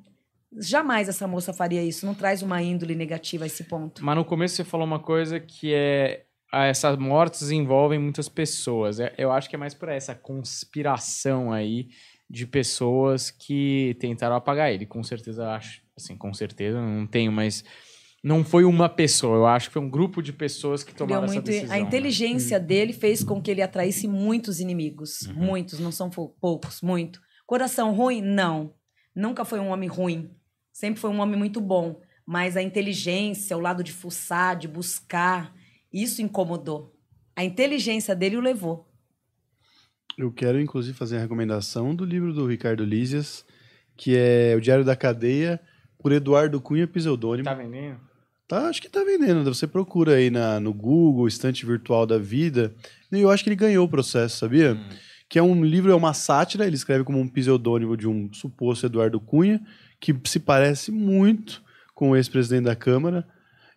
[0.56, 2.06] Jamais essa moça faria isso.
[2.06, 4.04] Não traz uma índole negativa a esse ponto.
[4.04, 6.24] Mas no começo você falou uma coisa que é.
[6.52, 9.00] Essas mortes envolvem muitas pessoas.
[9.00, 11.88] É, Eu acho que é mais por essa conspiração aí
[12.30, 14.86] de pessoas que tentaram apagar ele.
[14.86, 15.82] Com certeza, acho.
[15.96, 17.64] Assim, com certeza, não tenho, mas.
[18.24, 21.24] Não foi uma pessoa, eu acho que foi um grupo de pessoas que Deu tomaram
[21.24, 21.76] essa muito- decisão.
[21.76, 21.84] a né?
[21.84, 25.22] inteligência dele fez com que ele atraísse muitos inimigos.
[25.26, 25.34] Uhum.
[25.34, 27.20] Muitos, não são poucos, muito.
[27.46, 28.22] Coração ruim?
[28.22, 28.72] Não.
[29.14, 30.30] Nunca foi um homem ruim.
[30.72, 32.00] Sempre foi um homem muito bom.
[32.26, 35.54] Mas a inteligência, o lado de fuçar, de buscar,
[35.92, 36.96] isso incomodou.
[37.36, 38.90] A inteligência dele o levou.
[40.16, 43.44] Eu quero, inclusive, fazer a recomendação do livro do Ricardo Lízias,
[43.96, 45.60] que é O Diário da Cadeia,
[45.98, 47.44] por Eduardo Cunha Pseudônimo.
[47.44, 48.00] Tá vendendo?
[48.46, 49.52] Tá, acho que tá vendendo.
[49.52, 52.74] Você procura aí na, no Google, Estante Virtual da Vida.
[53.10, 54.74] E eu acho que ele ganhou o processo, sabia?
[54.74, 54.88] Hum.
[55.28, 58.86] Que é um livro, é uma sátira, ele escreve como um pseudônimo de um suposto
[58.86, 59.60] Eduardo Cunha,
[59.98, 61.62] que se parece muito
[61.94, 63.26] com o ex-presidente da Câmara.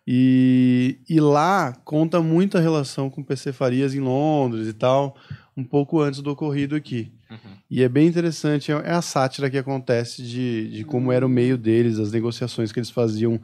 [0.06, 5.16] E, e lá conta muito a relação com PC Farias em Londres e tal,
[5.56, 7.12] um pouco antes do ocorrido aqui.
[7.30, 7.38] Uhum.
[7.70, 11.28] E é bem interessante, é é a sátira que acontece de, de como era o
[11.28, 13.38] meio deles, as negociações que eles faziam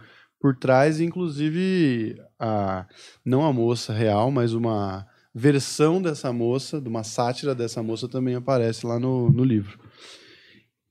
[0.45, 2.87] por trás, inclusive a,
[3.25, 8.35] não a moça real, mas uma versão dessa moça, de uma sátira dessa moça também
[8.35, 9.81] aparece lá no, no livro.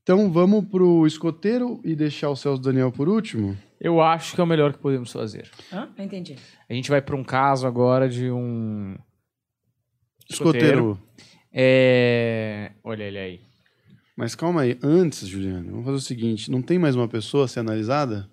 [0.01, 3.55] Então vamos pro escoteiro e deixar o Celso Daniel por último?
[3.79, 5.47] Eu acho que é o melhor que podemos fazer.
[5.71, 6.35] Não entendi.
[6.67, 8.97] A gente vai para um caso agora de um.
[10.27, 10.99] Escoteiro.
[11.53, 12.71] É.
[12.83, 13.41] Olha ele aí.
[14.17, 17.47] Mas calma aí, antes, Juliana, vamos fazer o seguinte: não tem mais uma pessoa a
[17.47, 18.27] ser analisada?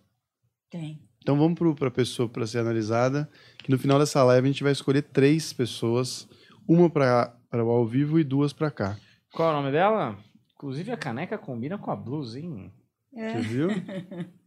[0.71, 1.10] Tem.
[1.23, 4.63] Então vamos para a pessoa para ser analisada, que no final dessa live a gente
[4.63, 6.29] vai escolher três pessoas,
[6.67, 8.97] uma para o ao vivo e duas para cá.
[9.33, 10.19] Qual é o nome dela?
[10.55, 12.73] Inclusive a caneca combina com a blusa, hein?
[13.15, 13.33] É.
[13.33, 13.69] Você viu?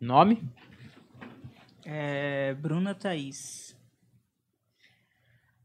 [0.00, 0.42] Nome?
[1.84, 3.76] É, Bruna Thaís.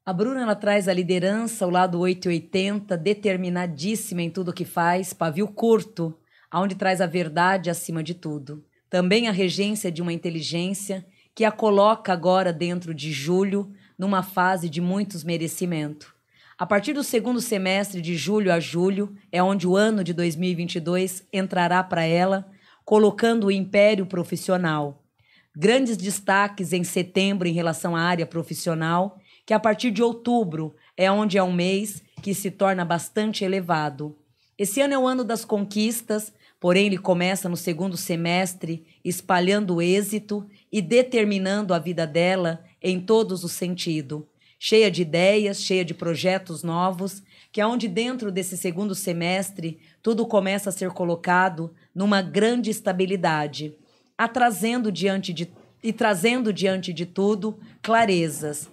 [0.06, 5.48] A Bruna ela traz a liderança, o lado 880, determinadíssima em tudo que faz, pavio
[5.48, 6.18] curto,
[6.50, 8.64] aonde traz a verdade acima de tudo.
[8.90, 14.70] Também a regência de uma inteligência que a coloca agora dentro de julho, numa fase
[14.70, 16.16] de muitos merecimento.
[16.58, 21.24] A partir do segundo semestre, de julho a julho, é onde o ano de 2022
[21.32, 22.50] entrará para ela,
[22.84, 25.04] colocando o império profissional.
[25.56, 31.12] Grandes destaques em setembro em relação à área profissional, que a partir de outubro é
[31.12, 34.18] onde é um mês que se torna bastante elevado.
[34.58, 40.48] Esse ano é o ano das conquistas, porém ele começa no segundo semestre, espalhando êxito
[40.72, 44.24] e determinando a vida dela em todos os sentidos
[44.60, 50.26] cheia de ideias, cheia de projetos novos, que é onde dentro desse segundo semestre tudo
[50.26, 53.76] começa a ser colocado numa grande estabilidade,
[54.18, 55.50] atrazendo diante de
[55.84, 58.68] e trazendo diante de tudo clarezas.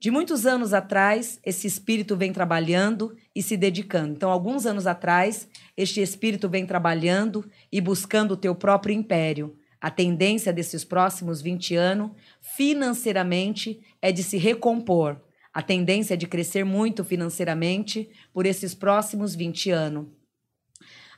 [0.00, 4.14] De muitos anos atrás, esse espírito vem trabalhando e se dedicando.
[4.14, 5.46] Então, alguns anos atrás,
[5.76, 9.56] este espírito vem trabalhando e buscando o teu próprio império.
[9.80, 15.22] A tendência desses próximos 20 anos, financeiramente, é de se recompor,
[15.54, 20.06] a tendência é de crescer muito financeiramente por esses próximos 20 anos.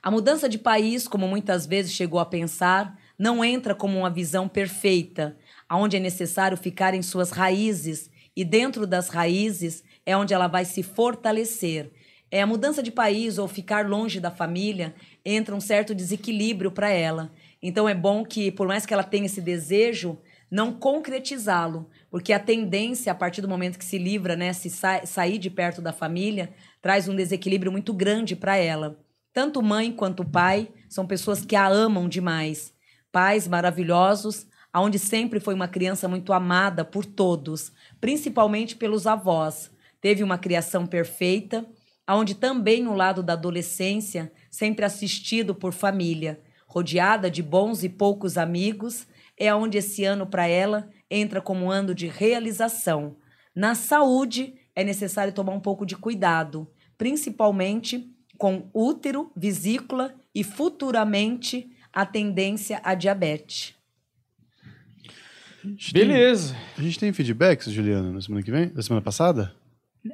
[0.03, 4.47] A mudança de país, como muitas vezes chegou a pensar, não entra como uma visão
[4.47, 5.39] perfeita,
[5.73, 10.67] onde é necessário ficar em suas raízes, e dentro das raízes é onde ela vai
[10.67, 11.91] se fortalecer.
[12.31, 16.88] É a mudança de país ou ficar longe da família entra um certo desequilíbrio para
[16.88, 17.33] ela.
[17.61, 20.16] Então é bom que, por mais que ela tenha esse desejo,
[20.51, 25.05] não concretizá-lo, porque a tendência, a partir do momento que se livra, né, se sa
[25.05, 28.99] sair de perto da família, traz um desequilíbrio muito grande para ela.
[29.33, 32.73] Tanto mãe quanto pai são pessoas que a amam demais.
[33.12, 39.71] Pais maravilhosos, aonde sempre foi uma criança muito amada por todos, principalmente pelos avós.
[40.01, 41.64] Teve uma criação perfeita,
[42.11, 48.37] aonde também o lado da adolescência, sempre assistido por família, rodeada de bons e poucos
[48.37, 53.14] amigos, é onde esse ano para ela entra como um ano de realização.
[53.55, 56.68] Na saúde, é necessário tomar um pouco de cuidado,
[56.99, 63.73] principalmente com útero, vesícula e futuramente a tendência à diabetes.
[65.92, 66.55] Beleza.
[66.55, 68.66] Tem, a gente tem feedbacks, Juliana, na semana que vem?
[68.70, 69.60] Da semana passada?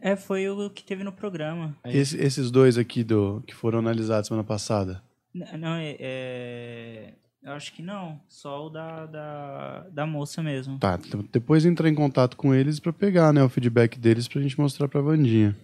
[0.02, 1.76] É, foi o que teve no programa.
[1.84, 5.02] Esse, esses dois aqui do que foram analisados semana passada.
[5.32, 10.78] Não, é, é, eu acho que não, só o da, da, da moça mesmo.
[10.78, 14.40] Tá, então depois entrar em contato com eles para pegar né, o feedback deles pra
[14.40, 15.54] gente mostrar pra Vandinha.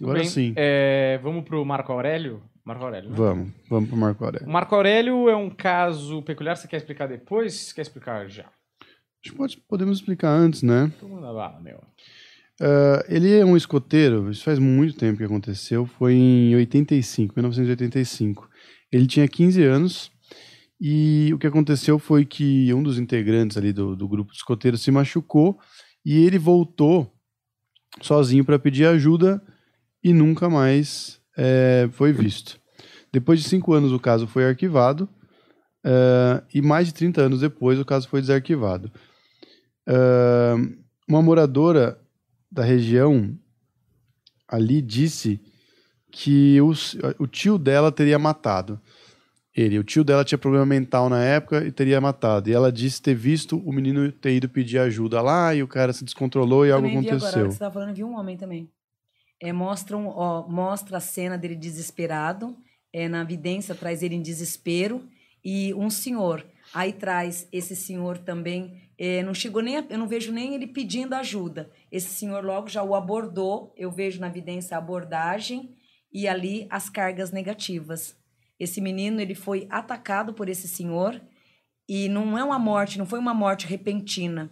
[0.00, 0.28] Agora bem.
[0.28, 0.54] sim.
[0.56, 2.40] É, vamos pro Marco Aurélio?
[2.64, 3.16] Marco Aurélio, né?
[3.16, 4.46] Vamos, vamos pro Marco Aurélio.
[4.46, 6.56] O Marco Aurélio é um caso peculiar.
[6.56, 7.72] Você quer explicar depois?
[7.72, 8.44] Quer explicar já?
[8.44, 10.92] Acho que pode, podemos explicar antes, né?
[11.00, 11.82] Todo mundo bala, meu.
[12.60, 18.48] Uh, ele é um escoteiro, isso faz muito tempo que aconteceu, foi em 85, 1985.
[18.90, 20.10] Ele tinha 15 anos
[20.80, 24.82] e o que aconteceu foi que um dos integrantes ali do, do grupo de escoteiros
[24.82, 25.58] se machucou
[26.04, 27.12] e ele voltou
[28.00, 29.42] sozinho para pedir ajuda
[30.02, 32.58] e nunca mais é, foi visto.
[33.12, 35.08] Depois de cinco anos, o caso foi arquivado
[35.84, 38.92] uh, e mais de 30 anos depois, o caso foi desarquivado.
[39.88, 40.76] Uh,
[41.08, 41.98] uma moradora
[42.50, 43.38] da região
[44.46, 45.40] ali disse
[46.10, 46.72] que o,
[47.18, 48.80] o tio dela teria matado
[49.54, 49.78] ele.
[49.78, 52.48] O tio dela tinha problema mental na época e teria matado.
[52.48, 55.92] E ela disse ter visto o menino ter ido pedir ajuda lá e o cara
[55.92, 57.28] se descontrolou e algo vi aconteceu.
[57.28, 58.70] Agora, você tava falando, vi um homem também.
[59.40, 62.56] É, mostram, ó, mostra a cena dele desesperado.
[62.92, 65.06] É, na evidência traz ele em desespero
[65.44, 66.44] e um senhor.
[66.72, 68.87] Aí traz esse senhor também.
[68.98, 71.70] É, não chegou nem, a, eu não vejo nem ele pedindo ajuda.
[71.90, 73.72] Esse senhor logo já o abordou.
[73.76, 75.76] Eu vejo na evidência a abordagem
[76.12, 78.16] e ali as cargas negativas.
[78.58, 81.20] Esse menino ele foi atacado por esse senhor
[81.88, 84.50] e não é uma morte, não foi uma morte repentina.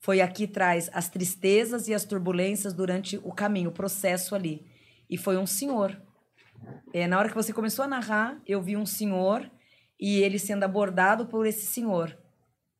[0.00, 4.66] Foi aqui traz as tristezas e as turbulências durante o caminho, o processo ali.
[5.10, 6.00] E foi um senhor.
[6.94, 9.50] É, na hora que você começou a narrar, eu vi um senhor
[10.00, 12.16] e ele sendo abordado por esse senhor.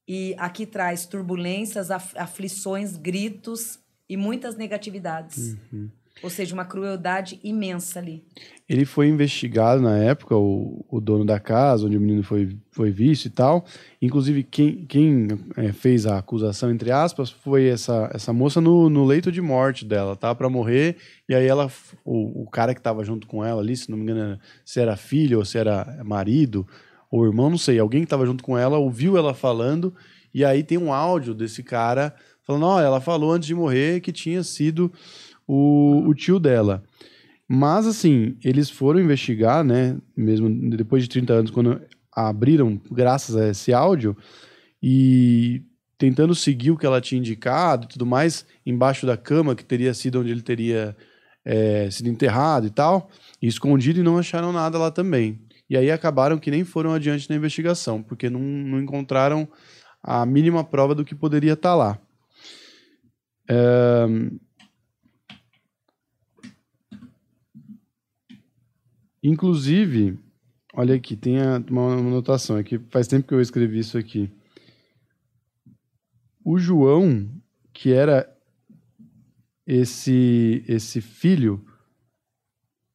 [0.08, 5.56] E aqui traz turbulências, aflições, gritos e muitas negatividades.
[5.72, 5.90] Uhum.
[6.22, 8.24] Ou seja, uma crueldade imensa ali.
[8.66, 12.90] Ele foi investigado na época, o, o dono da casa, onde o menino foi, foi
[12.90, 13.66] visto e tal.
[14.00, 19.04] Inclusive, quem, quem é, fez a acusação, entre aspas, foi essa, essa moça no, no
[19.04, 20.34] leito de morte dela, tá?
[20.34, 20.96] para morrer.
[21.28, 21.70] E aí ela,
[22.02, 24.96] o, o cara que estava junto com ela ali, se não me engano, se era
[24.96, 26.66] filho ou se era marido
[27.16, 27.78] ou irmão, não sei.
[27.78, 29.94] Alguém que estava junto com ela ouviu ela falando.
[30.32, 32.14] E aí tem um áudio desse cara
[32.46, 34.92] falando: ó, ela falou antes de morrer que tinha sido
[35.46, 36.82] o, o tio dela.
[37.48, 39.96] Mas, assim, eles foram investigar, né?
[40.16, 41.80] Mesmo depois de 30 anos, quando
[42.12, 44.16] abriram, graças a esse áudio,
[44.82, 45.62] e
[45.98, 49.94] tentando seguir o que ela tinha indicado e tudo mais, embaixo da cama, que teria
[49.94, 50.96] sido onde ele teria
[51.44, 55.38] é, sido enterrado e tal, e escondido e não acharam nada lá também.
[55.68, 59.48] E aí acabaram que nem foram adiante na investigação, porque não, não encontraram
[60.02, 61.98] a mínima prova do que poderia estar lá.
[63.48, 64.06] É...
[69.22, 70.16] Inclusive,
[70.72, 74.30] olha aqui, tem uma anotação aqui, faz tempo que eu escrevi isso aqui.
[76.44, 77.28] O João,
[77.72, 78.32] que era
[79.66, 81.65] esse esse filho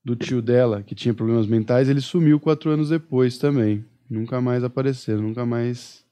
[0.03, 3.85] do tio dela, que tinha problemas mentais, ele sumiu quatro anos depois também.
[4.09, 6.05] Nunca mais apareceu, nunca mais.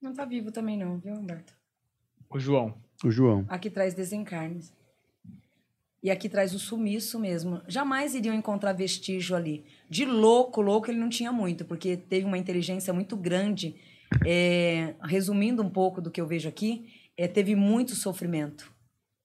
[0.00, 1.52] Não tá vivo também, não, viu, Humberto?
[2.28, 2.74] O João.
[3.04, 3.44] O João.
[3.48, 4.72] Aqui traz desencarnes.
[6.02, 7.60] E aqui traz o sumiço mesmo.
[7.68, 9.64] Jamais iriam encontrar vestígio ali.
[9.88, 13.76] De louco, louco, ele não tinha muito, porque teve uma inteligência muito grande.
[14.26, 18.72] É, resumindo um pouco do que eu vejo aqui, é, teve muito sofrimento.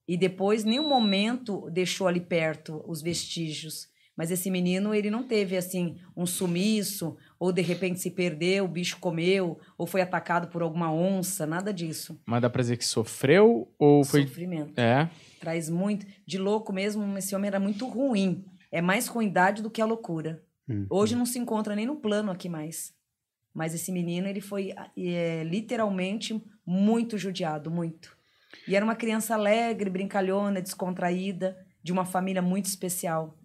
[0.08, 3.88] E depois, nenhum momento deixou ali perto os vestígios.
[4.16, 8.68] Mas esse menino, ele não teve, assim, um sumiço, ou de repente se perdeu, o
[8.68, 12.18] bicho comeu, ou foi atacado por alguma onça, nada disso.
[12.24, 14.22] Mas dá pra dizer que sofreu ou foi.
[14.22, 14.78] Sofrimento.
[14.78, 15.10] É.
[15.38, 16.06] Traz muito.
[16.26, 18.44] De louco mesmo, esse homem era muito ruim.
[18.72, 20.42] É mais ruindade do que a loucura.
[20.68, 20.86] Hum.
[20.88, 22.94] Hoje não se encontra nem no plano aqui mais.
[23.52, 28.15] Mas esse menino, ele foi é, literalmente muito judiado, muito.
[28.66, 33.38] E era uma criança alegre, brincalhona, descontraída, de uma família muito especial.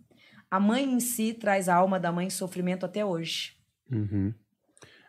[0.49, 3.55] A mãe em si traz a alma da mãe em sofrimento até hoje.
[3.91, 4.33] Uhum.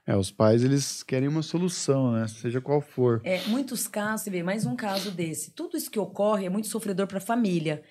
[0.07, 2.27] É, os pais, eles querem uma solução, né?
[2.27, 3.21] Seja qual for.
[3.25, 5.53] É, muitos casos, você vê, mais um caso desse.
[5.53, 7.83] Tudo isso que ocorre é muito sofredor para a família.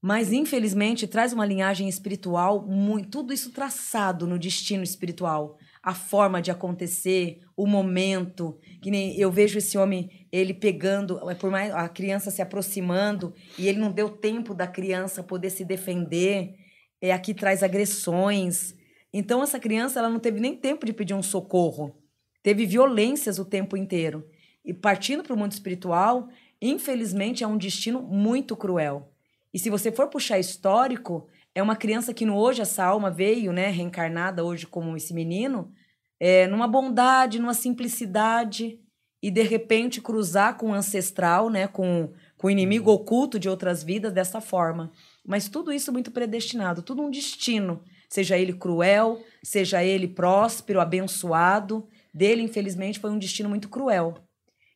[0.00, 5.58] Mas, infelizmente, traz uma linhagem espiritual, muito, tudo isso traçado no destino espiritual.
[5.82, 8.58] A forma de acontecer, o momento.
[8.82, 13.32] Que nem eu vejo esse homem, ele pegando, é por mais a criança se aproximando,
[13.56, 16.56] e ele não deu tempo da criança poder se defender.
[17.00, 18.74] É, aqui traz agressões.
[19.12, 21.96] Então, essa criança ela não teve nem tempo de pedir um socorro.
[22.42, 24.28] Teve violências o tempo inteiro.
[24.64, 26.28] E partindo para o mundo espiritual,
[26.60, 29.12] infelizmente é um destino muito cruel.
[29.52, 33.52] E se você for puxar histórico, é uma criança que no hoje essa alma veio,
[33.52, 35.72] né, reencarnada hoje como esse menino,
[36.18, 38.80] é, numa bondade, numa simplicidade,
[39.24, 43.82] e de repente cruzar com o ancestral, né, com, com o inimigo oculto de outras
[43.82, 44.92] vidas dessa forma.
[45.26, 51.88] Mas tudo isso muito predestinado, tudo um destino seja ele cruel, seja ele próspero, abençoado.
[52.12, 54.18] Dele, infelizmente, foi um destino muito cruel.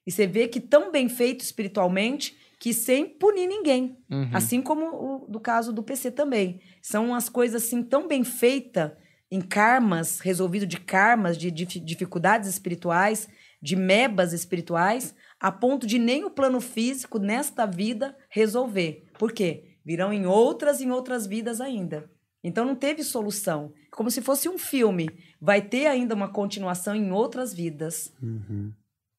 [0.06, 3.98] E você vê que tão bem feito espiritualmente que sem punir ninguém.
[4.10, 4.30] Uhum.
[4.32, 6.62] Assim como o do caso do PC também.
[6.80, 8.92] São as coisas assim tão bem feitas
[9.30, 13.28] em karmas, resolvido de karmas, de, de dificuldades espirituais,
[13.60, 19.04] de mebas espirituais, a ponto de nem o plano físico nesta vida resolver.
[19.18, 19.76] Por quê?
[19.84, 22.10] Virão em outras em outras vidas ainda.
[22.42, 23.72] Então não teve solução.
[23.90, 25.08] Como se fosse um filme.
[25.40, 28.12] Vai ter ainda uma continuação em outras vidas.
[28.22, 28.72] Uhum.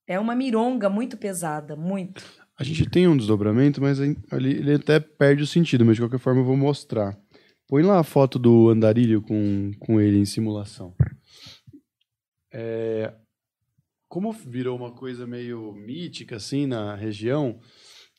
[0.08, 2.24] É uma mironga muito pesada, muito.
[2.58, 6.20] A gente tem um desdobramento, mas ele, ele até perde o sentido, mas de qualquer
[6.20, 7.18] forma eu vou mostrar.
[7.68, 10.96] Põe lá a foto do andarilho com, com ele em simulação.
[12.52, 13.14] É,
[14.10, 17.60] como virou uma coisa meio mítica assim na região,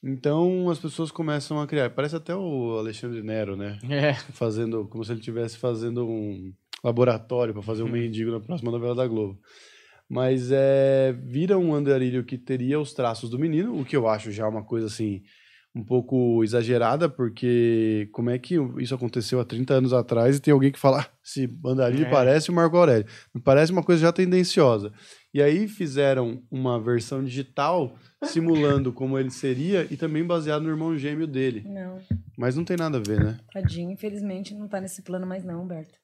[0.03, 1.91] então as pessoas começam a criar.
[1.91, 3.79] Parece até o Alexandre Nero, né?
[3.91, 4.15] É.
[4.15, 8.95] Fazendo como se ele estivesse fazendo um laboratório para fazer um mendigo na próxima novela
[8.95, 9.39] da Globo.
[10.09, 14.33] Mas é, vira um andarilho que teria os traços do menino, o que eu acho
[14.33, 15.23] já uma coisa assim
[15.73, 20.53] um pouco exagerada, porque como é que isso aconteceu há 30 anos atrás e tem
[20.53, 22.11] alguém que fala, ah, esse andarilho É.
[22.11, 23.07] parece o Marco Aurélio.
[23.45, 24.93] Parece uma coisa já tendenciosa.
[25.33, 30.97] E aí fizeram uma versão digital simulando como ele seria e também baseado no irmão
[30.99, 31.63] gêmeo dele.
[31.67, 32.01] Não,
[32.37, 33.39] Mas não tem nada a ver, né?
[33.53, 35.99] tadinho, infelizmente não tá nesse plano mais não, Humberto.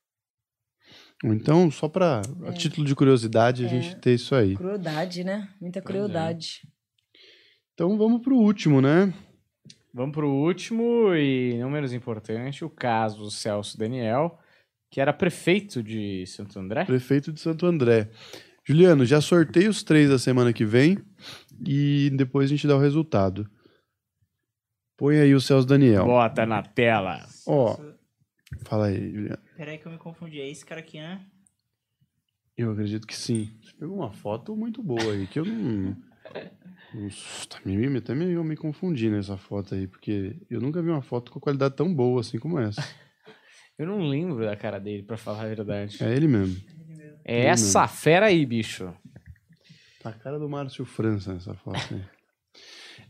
[1.25, 3.69] Então, só para a título de curiosidade, a É.
[3.71, 4.55] gente ter isso aí.
[4.55, 5.49] Crueldade, né?
[5.61, 6.61] Muita crueldade.
[7.75, 9.13] Então vamos pro último, né?
[9.93, 14.39] Vamos pro último e não menos importante, o caso Celso Daniel,
[14.91, 16.85] que era prefeito de Santo André.
[16.85, 18.11] Prefeito de Santo André.
[18.67, 20.99] Juliano, já sorteio os três da semana que vem
[21.65, 23.49] e depois a gente dá o resultado.
[24.97, 26.07] Põe aí o Celso Daniel.
[26.07, 27.25] Bota na tela.
[27.47, 27.77] Ó,
[28.65, 29.39] fala aí, Juliano.
[29.57, 30.41] Peraí que eu me confundi.
[30.41, 31.25] É esse cara aqui, né?
[32.57, 33.51] Eu acredito que sim.
[33.63, 35.95] Você pegou uma foto muito boa aí, que eu não.
[36.95, 40.81] Nossa, tá me, me- até me, eu me confundi nessa foto aí, porque eu nunca
[40.83, 42.81] vi uma foto com qualidade tão boa assim como essa.
[43.79, 46.03] Eu não lembro da cara dele, pra falar a verdade.
[46.03, 46.57] É ele mesmo.
[47.29, 48.95] É essa fera aí, bicho.
[50.01, 52.05] Tá a cara do Márcio França nessa foto aí.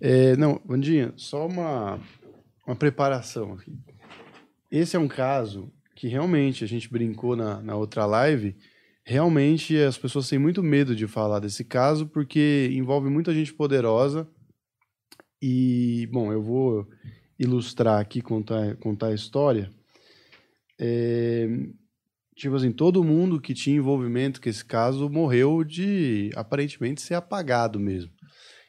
[0.01, 2.01] É, não, Vandinha, só uma,
[2.67, 3.79] uma preparação aqui.
[4.71, 8.57] esse é um caso que realmente a gente brincou na, na outra live.
[9.05, 14.27] Realmente as pessoas têm muito medo de falar desse caso porque envolve muita gente poderosa.
[15.41, 16.89] E, bom, eu vou
[17.39, 19.71] ilustrar aqui, contar, contar a história.
[20.79, 21.49] É,
[22.37, 27.80] tipo assim, todo mundo que tinha envolvimento com esse caso morreu de aparentemente ser apagado
[27.80, 28.11] mesmo.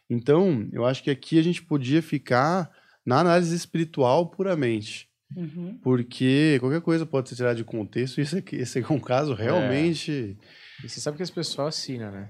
[0.09, 2.71] Então, eu acho que aqui a gente podia ficar
[3.05, 5.07] na análise espiritual puramente.
[5.35, 5.77] Uhum.
[5.83, 8.99] Porque qualquer coisa pode ser tirada de contexto, e esse aqui, esse aqui é um
[8.99, 10.37] caso realmente.
[10.83, 12.29] E você sabe que as pessoas assinam, né?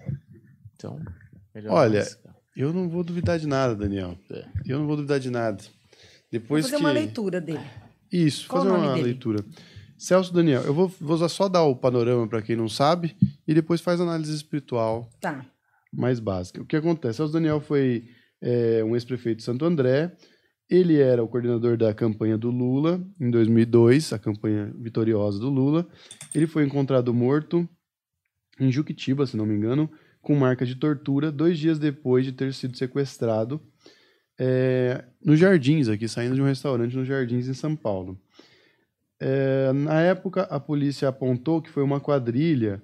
[0.75, 0.99] Então,
[1.53, 2.35] melhor Olha, arriscar.
[2.55, 4.17] Eu não vou duvidar de nada, Daniel.
[4.31, 4.45] É.
[4.65, 5.63] Eu não vou duvidar de nada.
[6.31, 6.81] Depois Vou fazer que...
[6.81, 7.65] uma leitura dele.
[8.11, 9.07] Isso, Qual fazer o nome uma dele?
[9.09, 9.45] leitura.
[9.98, 13.16] Celso Daniel, eu vou, vou usar- só dar o panorama para quem não sabe
[13.48, 15.45] e depois faz análise espiritual Tá.
[15.91, 16.62] mais básica.
[16.62, 17.18] O que acontece?
[17.18, 18.08] Celso Daniel foi
[18.41, 20.16] é, um ex-prefeito de Santo André.
[20.70, 25.88] Ele era o coordenador da campanha do Lula em 2002, a campanha vitoriosa do Lula.
[26.36, 27.68] Ele foi encontrado morto
[28.60, 29.89] em Juquitiba, se não me engano,
[30.22, 33.62] com marca de tortura, dois dias depois de ter sido sequestrado
[34.39, 38.20] é, nos Jardins, aqui, saindo de um restaurante nos Jardins, em São Paulo.
[39.20, 42.82] É, na época, a polícia apontou que foi uma quadrilha,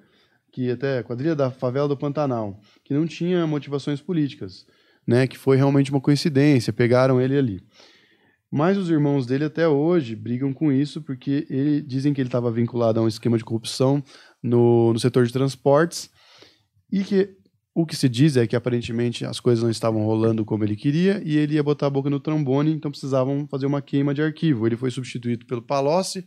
[0.52, 4.66] que até quadrilha da favela do Pantanal, que não tinha motivações políticas,
[5.06, 5.28] né?
[5.28, 7.64] Que foi realmente uma coincidência, pegaram ele ali.
[8.52, 12.52] Mas os irmãos dele até hoje brigam com isso porque ele, dizem que ele estava
[12.52, 14.04] vinculado a um esquema de corrupção
[14.44, 16.12] no, no setor de transportes
[16.92, 17.36] e que
[17.76, 21.22] o que se diz é que aparentemente as coisas não estavam rolando como ele queria
[21.26, 24.68] e ele ia botar a boca no trombone, então precisavam fazer uma queima de arquivo.
[24.68, 26.26] Ele foi substituído pelo Palocci.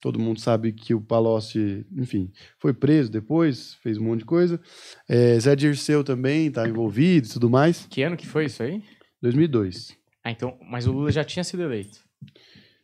[0.00, 2.30] Todo mundo sabe que o Palocci, enfim,
[2.60, 4.60] foi preso depois, fez um monte de coisa.
[5.08, 7.86] É, Zé Dirceu também está envolvido e tudo mais.
[7.90, 8.80] Que ano que foi isso aí?
[9.22, 9.96] 2002.
[10.22, 11.98] Ah, então, mas o Lula já tinha sido eleito.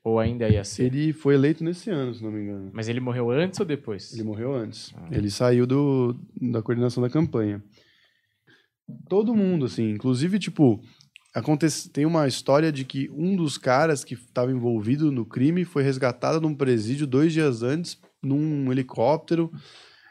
[0.03, 0.86] Ou ainda ia ser.
[0.86, 2.70] Ele foi eleito nesse ano, se não me engano.
[2.72, 4.12] Mas ele morreu antes ou depois?
[4.12, 4.92] Ele morreu antes.
[5.12, 7.62] Ele saiu do, da coordenação da campanha.
[9.09, 10.82] Todo mundo, assim, inclusive, tipo,
[11.34, 15.82] acontece, tem uma história de que um dos caras que estava envolvido no crime foi
[15.82, 19.51] resgatado num presídio dois dias antes, num helicóptero.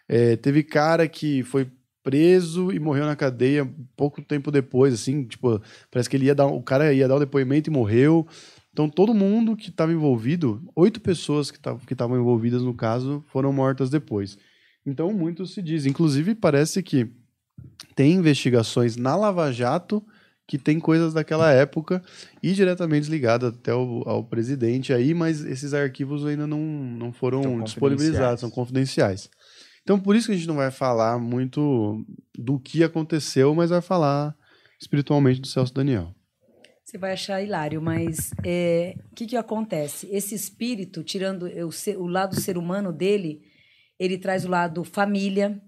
[0.07, 1.69] É, teve cara que foi
[2.03, 6.47] preso e morreu na cadeia pouco tempo depois, assim, tipo, parece que ele ia dar,
[6.47, 8.27] o cara ia dar o depoimento e morreu.
[8.71, 13.89] Então, todo mundo que estava envolvido, oito pessoas que estavam envolvidas no caso, foram mortas
[13.89, 14.37] depois.
[14.85, 15.85] Então, muito se diz.
[15.85, 17.11] Inclusive, parece que
[17.95, 20.03] tem investigações na Lava Jato
[20.47, 22.01] que tem coisas daquela época
[22.43, 27.63] e diretamente ligadas até ao, ao presidente aí, mas esses arquivos ainda não, não foram
[27.63, 29.29] disponibilizados, são confidenciais.
[29.81, 32.05] Então, por isso que a gente não vai falar muito
[32.37, 34.35] do que aconteceu, mas vai falar
[34.79, 36.13] espiritualmente do Celso Daniel.
[36.83, 40.09] Você vai achar hilário, mas é, o que, que acontece?
[40.11, 43.39] Esse espírito, tirando o, ser- o lado ser humano dele,
[43.97, 45.61] ele traz o lado família,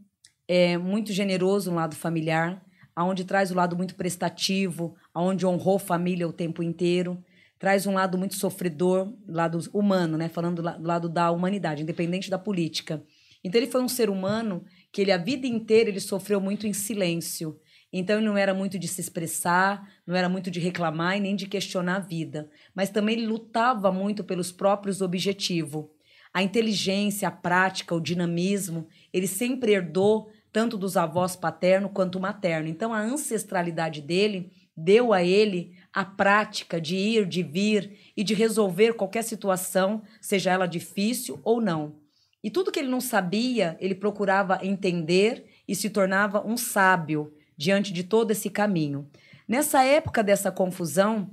[0.47, 2.63] é muito generoso no lado familiar,
[2.95, 7.23] aonde traz o lado muito prestativo, aonde honrou família o tempo inteiro,
[7.57, 10.29] traz um lado muito sofredor, lado humano, né?
[10.29, 13.01] Falando do la- do lado da humanidade, independente da política.
[13.43, 16.73] Então ele foi um ser humano que ele a vida inteira ele sofreu muito em
[16.73, 17.59] silêncio.
[17.91, 21.35] Então ele não era muito de se expressar, não era muito de reclamar e nem
[21.35, 25.85] de questionar a vida, mas também ele lutava muito pelos próprios objetivos.
[26.33, 32.67] A inteligência, a prática, o dinamismo, ele sempre herdou tanto dos avós paterno quanto materno.
[32.67, 38.33] Então a ancestralidade dele deu a ele a prática de ir, de vir e de
[38.33, 41.95] resolver qualquer situação, seja ela difícil ou não.
[42.43, 47.93] E tudo que ele não sabia, ele procurava entender e se tornava um sábio diante
[47.93, 49.09] de todo esse caminho.
[49.47, 51.29] Nessa época dessa confusão,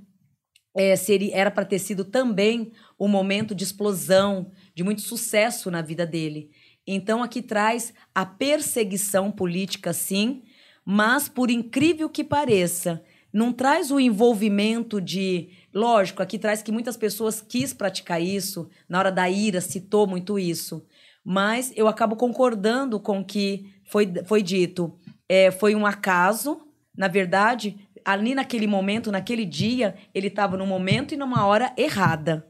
[0.74, 5.82] é, seria, era para ter sido também um momento de explosão, de muito sucesso na
[5.82, 6.50] vida dele.
[6.86, 10.42] Então aqui traz a perseguição política, sim,
[10.84, 13.02] mas por incrível que pareça,
[13.32, 15.50] não traz o envolvimento de.
[15.72, 20.38] Lógico, aqui traz que muitas pessoas quis praticar isso, na hora da ira citou muito
[20.38, 20.84] isso.
[21.24, 24.98] Mas eu acabo concordando com o que foi, foi dito.
[25.28, 26.60] É, foi um acaso,
[26.96, 32.49] na verdade, ali naquele momento, naquele dia, ele estava num momento e numa hora errada.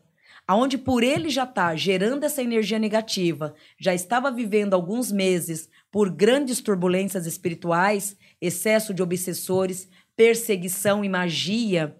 [0.50, 6.10] Aonde por ele já está gerando essa energia negativa, já estava vivendo alguns meses por
[6.10, 11.96] grandes turbulências espirituais, excesso de obsessores, perseguição e magia,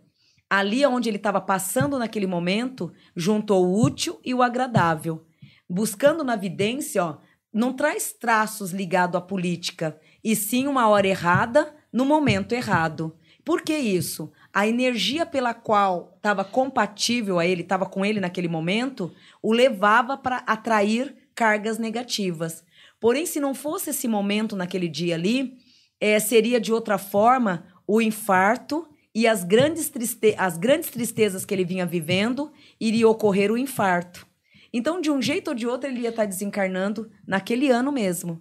[0.51, 5.24] ali onde ele estava passando naquele momento, juntou o útil e o agradável.
[5.68, 7.18] Buscando na vidência, ó,
[7.55, 13.16] não traz traços ligados à política, e sim uma hora errada no momento errado.
[13.44, 14.32] Por que isso?
[14.53, 20.16] A energia pela qual estava compatível a ele, estava com ele naquele momento, o levava
[20.16, 22.64] para atrair cargas negativas.
[23.01, 25.57] Porém, se não fosse esse momento naquele dia ali,
[26.01, 31.53] é, seria de outra forma o infarto e as grandes, triste as grandes tristezas que
[31.55, 34.26] ele vinha vivendo, iria ocorrer o infarto.
[34.72, 38.40] Então, de um jeito ou de outro, ele ia estar tá desencarnando naquele ano mesmo.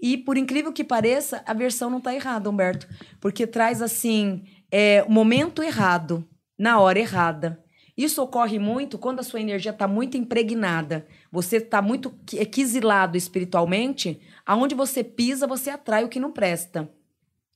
[0.00, 2.88] E, por incrível que pareça, a versão não está errada, Humberto.
[3.20, 4.42] Porque traz, assim,
[4.72, 6.26] é, momento errado,
[6.58, 7.62] na hora errada.
[7.94, 11.06] Isso ocorre muito quando a sua energia está muito impregnada.
[11.30, 12.10] Você está muito
[12.50, 14.18] quisilado espiritualmente.
[14.46, 16.90] Aonde você pisa, você atrai o que não presta.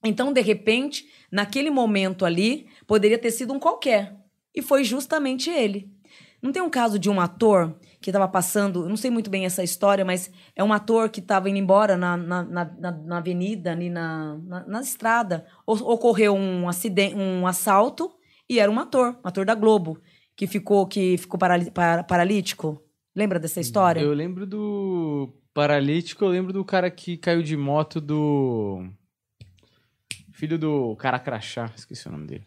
[0.05, 4.15] Então, de repente, naquele momento ali, poderia ter sido um qualquer.
[4.55, 5.91] E foi justamente ele.
[6.43, 7.75] Não tem um caso de um ator
[8.07, 11.51] que estava passando, não sei muito bem essa história, mas é um ator que estava
[11.51, 15.45] indo embora na, na, na, na avenida, ali na, na, na estrada.
[15.67, 18.15] O, ocorreu um acidente, um assalto,
[18.49, 20.01] e era um ator, um ator da Globo,
[20.37, 22.81] que ficou, que ficou parali, par, paralítico.
[23.13, 23.99] Lembra dessa história?
[23.99, 28.89] Eu lembro do paralítico, eu lembro do cara que caiu de moto do.
[30.33, 32.45] Filho do cara crachá, esqueci o nome dele.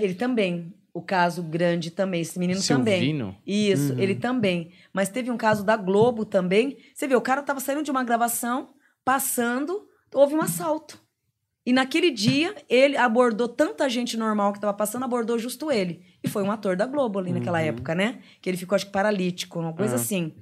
[0.00, 2.84] Ele também o caso grande também, esse menino Silvino?
[2.84, 3.40] também.
[3.44, 3.98] Isso, uhum.
[3.98, 4.70] ele também.
[4.92, 6.78] Mas teve um caso da Globo também.
[6.94, 8.70] Você vê, o cara tava saindo de uma gravação,
[9.04, 11.02] passando, houve um assalto.
[11.66, 16.04] E naquele dia, ele abordou tanta gente normal que estava passando, abordou justo ele.
[16.22, 17.64] E foi um ator da Globo ali naquela uhum.
[17.64, 18.20] época, né?
[18.40, 20.00] Que ele ficou, acho que, paralítico, uma coisa uhum.
[20.00, 20.34] assim.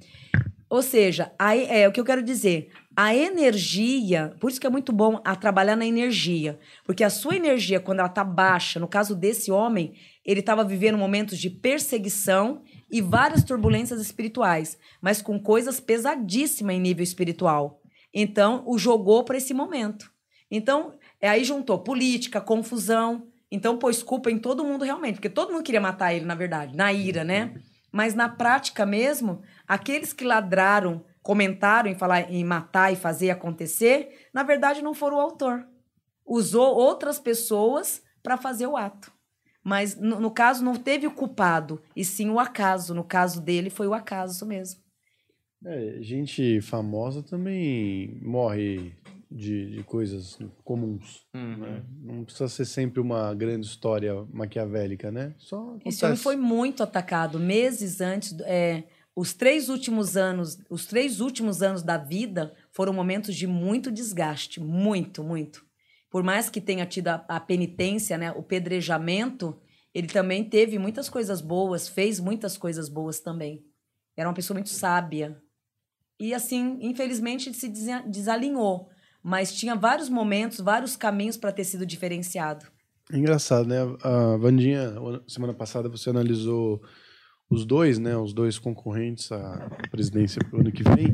[0.69, 2.69] Ou seja, aí é o que eu quero dizer.
[2.95, 6.59] A energia, por isso que é muito bom a trabalhar na energia.
[6.83, 9.93] Porque a sua energia, quando ela tá baixa, no caso desse homem,
[10.25, 16.79] ele estava vivendo momentos de perseguição e várias turbulências espirituais, mas com coisas pesadíssimas em
[16.79, 17.81] nível espiritual.
[18.13, 20.11] Então, o jogou para esse momento.
[20.49, 23.27] Então, é aí juntou política, confusão.
[23.51, 26.75] Então, pôs culpa em todo mundo realmente, porque todo mundo queria matar ele, na verdade,
[26.75, 27.55] na ira, né?
[27.91, 34.27] Mas na prática mesmo, aqueles que ladraram, comentaram em falar em matar e fazer acontecer,
[34.33, 35.67] na verdade não foram o autor.
[36.25, 39.12] Usou outras pessoas para fazer o ato.
[39.63, 42.93] Mas no, no, caso não teve o culpado, e sim o acaso.
[42.93, 44.81] No caso dele foi o acaso mesmo.
[45.65, 48.91] É, gente famosa também morre
[49.31, 51.25] de, de coisas comuns.
[51.33, 51.57] Uhum.
[51.57, 51.83] Né?
[52.01, 55.33] Não precisa ser sempre uma grande história maquiavélica, né?
[55.37, 55.89] Só acontece.
[55.89, 57.39] Esse homem foi muito atacado.
[57.39, 58.83] Meses antes, é,
[59.15, 64.59] os três últimos anos, os três últimos anos da vida foram momentos de muito desgaste,
[64.59, 65.65] muito, muito
[66.13, 69.59] por mais que tenha tido a, a penitência, né, o pedrejamento,
[69.91, 73.65] ele também teve muitas coisas boas, fez muitas coisas boas também.
[74.15, 75.41] Era uma pessoa muito sábia.
[76.19, 77.67] E assim, infelizmente, ele se
[78.07, 78.89] desalinhou.
[79.23, 82.67] Mas tinha vários momentos, vários caminhos para ter sido diferenciado.
[83.11, 83.79] É engraçado, né?
[84.03, 84.93] A Vandinha,
[85.27, 86.79] semana passada você analisou
[87.49, 88.15] os dois, né?
[88.15, 91.11] Os dois concorrentes à presidência para o ano que vem.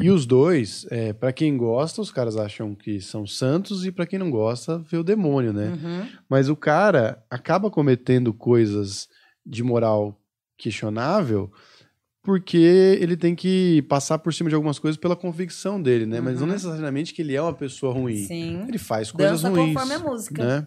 [0.00, 4.06] E os dois, é, para quem gosta, os caras acham que são santos e para
[4.06, 5.68] quem não gosta, vê o demônio, né?
[5.68, 6.08] Uhum.
[6.28, 9.08] Mas o cara acaba cometendo coisas
[9.44, 10.20] de moral
[10.56, 11.50] questionável
[12.22, 16.18] porque ele tem que passar por cima de algumas coisas pela convicção dele, né?
[16.18, 16.24] Uhum.
[16.24, 16.52] Mas não uhum.
[16.52, 18.26] necessariamente que ele é uma pessoa ruim.
[18.26, 18.66] Sim.
[18.68, 19.72] Ele faz coisas Dança ruins.
[19.72, 20.44] conforme a música.
[20.44, 20.66] Né?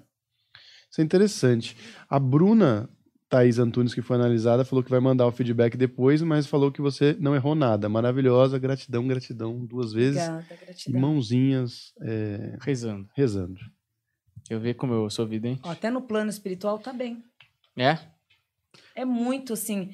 [0.90, 1.78] Isso é interessante.
[2.10, 2.90] A Bruna
[3.32, 6.82] Thaís Antunes, que foi analisada, falou que vai mandar o feedback depois, mas falou que
[6.82, 7.88] você não errou nada.
[7.88, 10.22] Maravilhosa, gratidão, gratidão, duas vezes.
[10.22, 11.00] Obrigada, gratidão.
[11.00, 12.58] E mãozinhas é...
[12.60, 13.08] rezando.
[13.16, 13.62] Rezando.
[14.50, 15.62] Eu ver como eu sou vidente.
[15.64, 17.24] Até no plano espiritual tá bem.
[17.78, 17.98] É?
[18.94, 19.94] É muito, assim.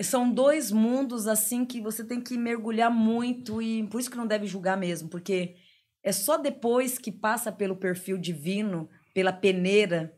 [0.00, 4.26] São dois mundos, assim, que você tem que mergulhar muito e por isso que não
[4.26, 5.56] deve julgar mesmo, porque
[6.00, 10.16] é só depois que passa pelo perfil divino, pela peneira,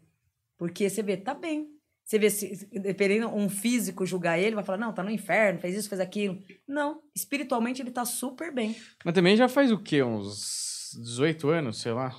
[0.58, 1.79] porque você vê, tá bem,
[2.10, 5.76] você vê, se, dependendo um físico julgar ele, vai falar, não, tá no inferno, fez
[5.76, 6.42] isso, fez aquilo.
[6.66, 8.74] Não, espiritualmente ele tá super bem.
[9.04, 10.02] Mas também já faz o quê?
[10.02, 12.12] Uns 18 anos, sei lá?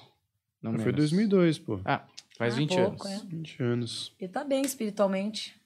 [0.64, 1.82] Não Foi 2002, pô.
[1.84, 2.06] Ah,
[2.38, 3.22] faz ah, 20 pouco, anos.
[3.22, 3.26] É.
[3.26, 4.16] 20 anos.
[4.18, 5.60] Ele tá bem espiritualmente.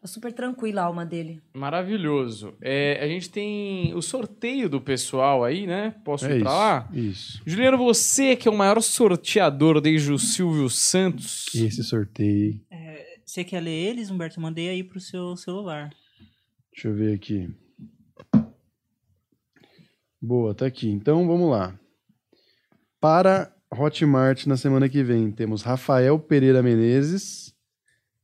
[0.00, 1.42] Tá super tranquila a alma dele.
[1.52, 2.54] Maravilhoso.
[2.62, 5.94] É, a gente tem o sorteio do pessoal aí, né?
[6.02, 6.88] Posso é ir pra isso, lá?
[6.92, 7.42] Isso.
[7.44, 11.54] Juliano, você que é o maior sorteador desde o Silvio Santos.
[11.54, 12.58] Esse sorteio.
[13.32, 14.38] Você quer ler eles, Humberto?
[14.38, 15.88] Mandei aí pro seu celular.
[16.70, 17.48] Deixa eu ver aqui.
[20.20, 20.90] Boa, tá aqui.
[20.90, 21.80] Então vamos lá.
[23.00, 27.54] Para Hotmart na semana que vem, temos Rafael Pereira Menezes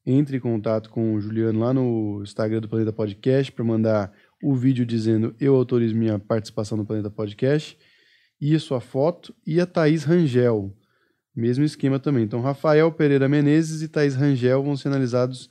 [0.04, 4.54] entre em contato com o Juliano lá no Instagram do Planeta Podcast para mandar o
[4.54, 7.78] vídeo dizendo eu autorizo minha participação no Planeta Podcast
[8.38, 10.76] e a sua foto e a Thaís Rangel
[11.38, 12.24] Mesmo esquema também.
[12.24, 15.48] Então, Rafael Pereira Menezes e Thaís Rangel vão ser analisados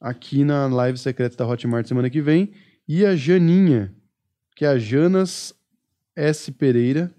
[0.00, 2.52] aqui na live secreta da Hotmart semana que vem.
[2.88, 3.92] E a Janinha,
[4.56, 5.54] que é a Janas
[6.16, 6.50] S.
[6.50, 7.12] Pereira,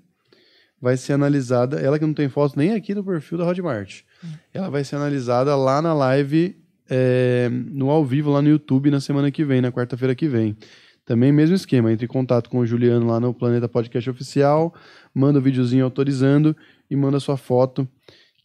[0.81, 1.79] vai ser analisada.
[1.79, 4.01] Ela que não tem foto nem aqui no perfil da Hotmart.
[4.51, 6.57] Ela vai ser analisada lá na live,
[6.89, 10.57] é, no ao vivo, lá no YouTube, na semana que vem, na quarta-feira que vem.
[11.05, 14.73] Também mesmo esquema, entre em contato com o Juliano lá no Planeta Podcast Oficial,
[15.13, 16.55] manda o videozinho autorizando
[16.93, 17.87] e manda sua foto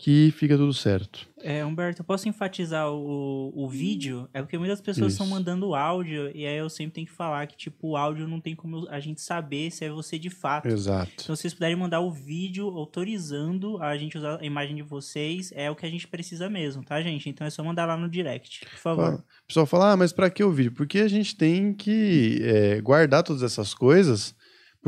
[0.01, 1.27] que fica tudo certo.
[1.43, 4.29] É, Humberto, eu posso enfatizar o, o vídeo?
[4.33, 7.57] É porque muitas pessoas estão mandando áudio e aí eu sempre tenho que falar que,
[7.57, 10.69] tipo, o áudio não tem como a gente saber se é você de fato.
[10.69, 11.11] Exato.
[11.15, 15.51] Então, se vocês puderem mandar o vídeo autorizando a gente usar a imagem de vocês,
[15.53, 17.29] é o que a gente precisa mesmo, tá, gente?
[17.29, 19.05] Então é só mandar lá no direct, por favor.
[19.05, 20.73] Fala- O pessoal fala, ah, mas pra que o vídeo?
[20.73, 24.33] Porque a gente tem que é, guardar todas essas coisas,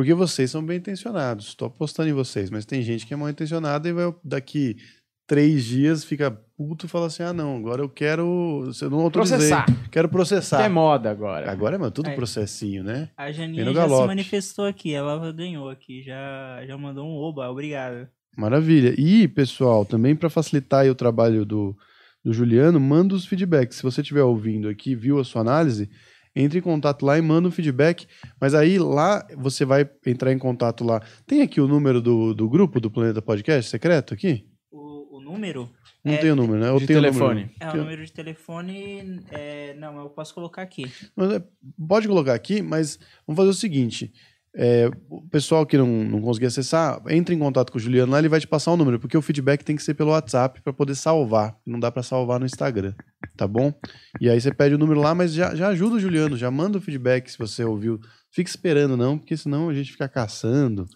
[0.01, 1.49] porque vocês são bem intencionados.
[1.49, 4.79] Estou apostando em vocês, mas tem gente que é mal intencionada e vai daqui
[5.27, 8.73] três dias fica puto e fala assim: ah, não, agora eu quero.
[8.81, 9.37] Eu não autorizei.
[9.37, 9.67] Processar.
[9.91, 10.65] Quero Que processar.
[10.65, 11.53] é moda agora.
[11.53, 12.15] Agora é mano, tudo É.
[12.15, 13.11] processinho, né?
[13.15, 18.09] A no já se manifestou aqui, ela ganhou aqui, já, já mandou um oba, obrigado.
[18.35, 18.95] Maravilha.
[18.97, 21.77] E, pessoal, também para facilitar aí o trabalho do,
[22.25, 23.77] do Juliano, manda os feedbacks.
[23.77, 25.91] Se você estiver ouvindo aqui, viu a sua análise,
[26.35, 28.07] entre em contato lá e manda um feedback.
[28.41, 31.01] Mas aí lá você vai entrar em contato lá.
[31.27, 34.47] Tem aqui o número do, do grupo do Planeta Podcast secreto aqui?
[34.71, 35.69] O, o número
[36.05, 36.69] Não É, tem o número, né?
[36.69, 37.41] Eu de tenho o telefone.
[37.43, 37.51] número.
[37.61, 39.21] é o número de telefone.
[39.31, 40.91] É, não, eu posso colocar aqui.
[41.17, 41.43] Mas, é,
[41.89, 44.13] pode colocar aqui, mas vamos fazer o seguinte.
[44.55, 48.19] É, o pessoal que não, não conseguir acessar, entre em contato com o Juliano lá,
[48.19, 50.73] ele vai te passar o número, porque o feedback tem que ser pelo WhatsApp para
[50.73, 51.57] poder salvar.
[51.65, 52.93] Não dá para salvar no Instagram,
[53.37, 53.73] tá bom?
[54.21, 56.79] E aí você pede o número lá, mas já, já ajuda o Juliano, já manda
[56.79, 58.01] o feedback se você ouviu.
[58.33, 60.87] Fica esperando, não, porque senão a gente fica caçando.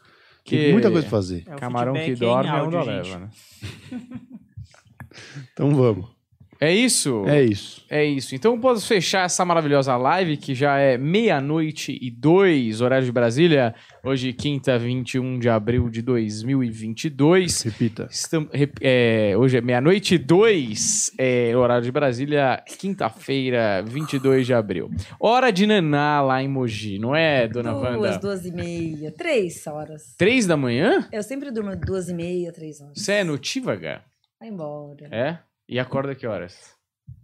[0.45, 1.45] Tem Que- muita coisa pra fazer.
[1.47, 2.87] É, Camarão que dorme é gente.
[2.87, 3.31] leva, né?
[5.53, 6.14] Então vamos.
[6.61, 7.25] É isso?
[7.27, 7.85] É isso.
[7.91, 8.35] É isso.
[8.35, 13.75] Então posso fechar essa maravilhosa live, que já é meia-noite e dois, horário de Brasília.
[14.03, 17.63] Hoje, quinta, 21 de abril de 2022.
[17.63, 18.09] Repita.
[18.11, 24.55] Estam- rep- é, hoje é meia-noite e dois, é, horário de Brasília, quinta-feira, 22 de
[24.55, 24.91] abril.
[25.19, 28.19] Hora de naná lá em Mogi, não é, dona Duas, Wanda?
[28.19, 30.15] duas e meia, três horas.
[30.17, 31.09] Três da manhã?
[31.13, 32.95] Eu sempre durmo duas e meia, três horas.
[32.99, 34.03] Você é notívaga?
[34.41, 35.09] Vai embora.
[35.11, 35.39] É?
[35.69, 36.75] E acorda que horas?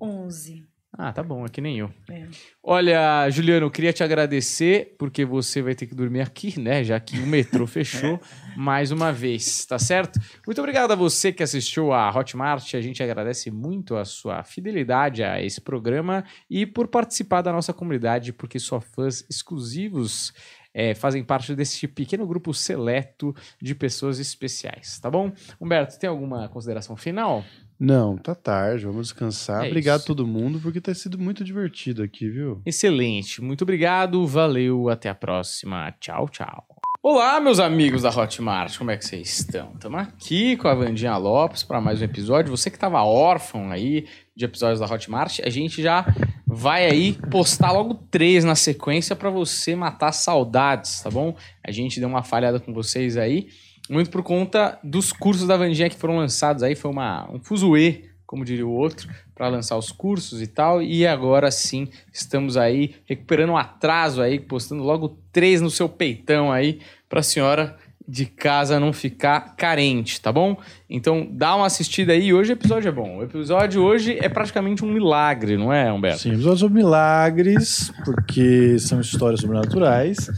[0.01, 0.69] Onze.
[0.93, 1.91] Ah, tá bom, é que nem eu.
[2.11, 2.27] É.
[2.63, 6.83] Olha, Juliano, eu queria te agradecer, porque você vai ter que dormir aqui, né?
[6.83, 8.21] Já que o metrô fechou
[8.57, 10.19] mais uma vez, tá certo?
[10.45, 12.75] Muito obrigado a você que assistiu a Hotmart.
[12.75, 17.73] A gente agradece muito a sua fidelidade a esse programa e por participar da nossa
[17.73, 20.33] comunidade, porque só fãs exclusivos
[20.75, 25.33] é, fazem parte desse pequeno grupo seleto de pessoas especiais, tá bom?
[25.61, 27.45] Humberto, tem alguma consideração final?
[27.81, 29.65] Não, tá tarde, vamos descansar.
[29.65, 30.05] É Obrigado isso.
[30.05, 32.61] a todo mundo, porque tá sido muito divertido aqui, viu?
[32.67, 36.67] Excelente, muito obrigado, valeu, até a próxima, tchau, tchau.
[37.03, 39.73] Olá, meus amigos da Hotmart, como é que vocês estão?
[39.73, 42.55] Estamos aqui com a Vandinha Lopes para mais um episódio.
[42.55, 44.07] Você que estava órfão aí
[44.37, 46.05] de episódios da Hotmart, a gente já
[46.47, 51.35] vai aí postar logo três na sequência para você matar saudades, tá bom?
[51.65, 53.49] A gente deu uma falhada com vocês aí,
[53.91, 58.05] muito por conta dos cursos da Vandinha que foram lançados aí, foi uma, um fuzuê,
[58.25, 62.95] como diria o outro, para lançar os cursos e tal, e agora sim estamos aí
[63.05, 66.79] recuperando um atraso aí, postando logo três no seu peitão aí,
[67.09, 67.77] para a senhora
[68.07, 70.57] de casa não ficar carente, tá bom?
[70.89, 73.19] Então dá uma assistida aí, hoje o episódio é bom.
[73.19, 76.21] O episódio hoje é praticamente um milagre, não é, Humberto?
[76.21, 80.29] Sim, episódios sobre milagres, porque são histórias sobrenaturais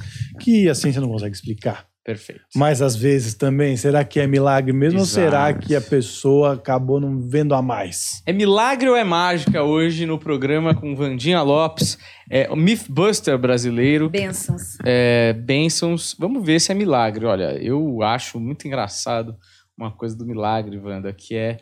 [0.40, 1.91] que a ciência não consegue explicar.
[2.05, 2.42] Perfeito.
[2.57, 5.24] Mas às vezes também, será que é milagre mesmo ou Exato.
[5.24, 8.22] será que a pessoa acabou não vendo a mais?
[8.26, 11.96] É milagre ou é mágica hoje no programa com Vandinha Lopes,
[12.28, 14.78] é o Mythbuster brasileiro, Bênçãos.
[14.84, 16.16] é, bênçãos.
[16.18, 17.24] Vamos ver se é milagre.
[17.24, 19.36] Olha, eu acho muito engraçado
[19.78, 21.59] uma coisa do milagre, Wanda, que é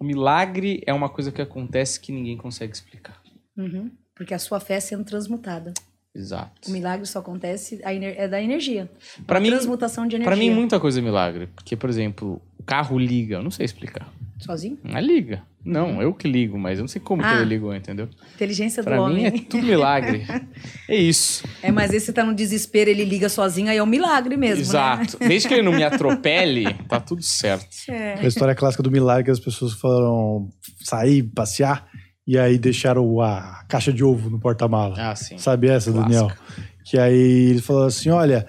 [0.00, 3.20] o milagre é uma coisa que acontece que ninguém consegue explicar.
[3.56, 3.90] Uhum.
[4.14, 5.72] Porque a sua fé sendo transmutada.
[6.16, 6.68] Exato.
[6.68, 8.90] O milagre só acontece, é da energia.
[9.26, 10.30] Para mim, Transmutação de energia.
[10.30, 13.66] para mim muita coisa é milagre, porque por exemplo, o carro liga, eu não sei
[13.66, 14.08] explicar.
[14.38, 14.78] Sozinho?
[14.84, 15.42] Não é liga.
[15.64, 17.36] Não, eu que ligo, mas eu não sei como que Ah.
[17.36, 18.08] ele ligou, entendeu?
[18.34, 19.16] Inteligência do Pra homem.
[19.16, 20.24] mim é tudo milagre.
[20.88, 21.42] é isso.
[21.62, 25.18] É, mas esse tá no desespero, ele liga sozinho, aí é um milagre mesmo, Exato.
[25.18, 27.66] Desde que ele não me atropele, tá tudo certo.
[27.88, 28.14] né?
[28.20, 30.48] A história clássica do milagre que as pessoas foram
[30.84, 31.88] sair, passear,
[32.26, 34.94] e aí deixaram a caixa de ovo no porta-mala.
[34.98, 35.38] Ah, sim.
[35.38, 36.14] Sabe essa, Clássica.
[36.14, 36.36] Daniel?
[36.84, 38.46] Que aí ele falou assim: olha,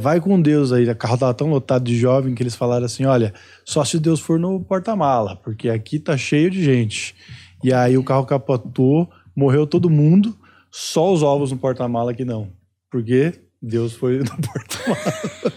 [0.00, 0.88] vai com Deus aí.
[0.88, 3.34] O carro tava tão lotado de jovem que eles falaram assim: olha,
[3.64, 7.14] só se Deus for no porta-mala, porque aqui tá cheio de gente.
[7.62, 10.36] E aí o carro capotou, morreu todo mundo,
[10.70, 12.48] só os ovos no porta-mala que não.
[12.90, 15.12] Porque Deus foi no porta-mala.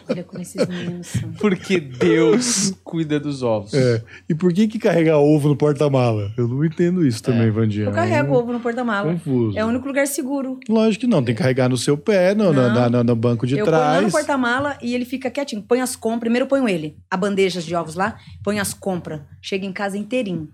[0.08, 1.32] Olha como esses meninos são.
[1.34, 3.74] Porque Deus cuida dos ovos.
[3.74, 4.04] É.
[4.30, 6.32] E por que que carregar ovo no porta-mala?
[6.38, 7.86] Eu não entendo isso também, Vandinha.
[7.86, 9.12] Eu carrego o ovo no porta-mala.
[9.12, 9.58] Confuso.
[9.58, 10.60] É o único lugar seguro.
[10.70, 12.74] Lógico que não, tem que carregar no seu pé, no, no- Não.
[12.76, 14.12] na- no- no banco de eu ponho lá no trás.
[14.12, 15.64] porta-mala e ele fica quietinho.
[15.64, 16.20] Põe as compras.
[16.20, 16.98] Primeiro eu ponho ele.
[17.10, 18.18] A bandeja de ovos lá.
[18.44, 19.22] Põe as compras.
[19.42, 20.50] Chega em casa inteirinho.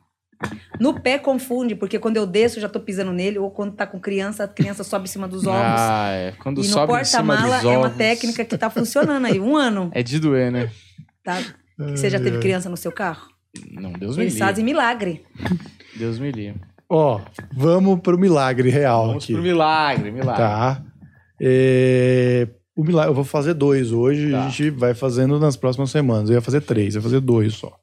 [0.79, 3.37] No pé confunde, porque quando eu desço, eu já tô pisando nele.
[3.37, 5.59] Ou quando tá com criança, a criança sobe em cima dos ovos.
[5.61, 6.31] Ah, é.
[6.41, 9.39] Quando e no sobe em cima porta-mala é uma técnica que tá funcionando aí.
[9.39, 10.69] Um ano, É de doer, né?
[11.23, 11.39] tá?
[11.77, 13.27] Você já teve criança no seu carro?
[13.71, 14.47] Não, Deus me Eles livre.
[14.47, 15.25] fazem milagre.
[15.97, 16.61] Deus me livre.
[16.89, 17.19] Ó,
[17.55, 19.33] vamos pro milagre real Vamos aqui.
[19.33, 20.41] pro milagre, milagre.
[20.43, 20.83] Tá.
[21.39, 24.45] É, o milagre, eu vou fazer dois hoje Tá.
[24.45, 26.29] a gente vai fazendo nas próximas semanas.
[26.29, 27.75] Eu ia fazer três, eu ia fazer dois só.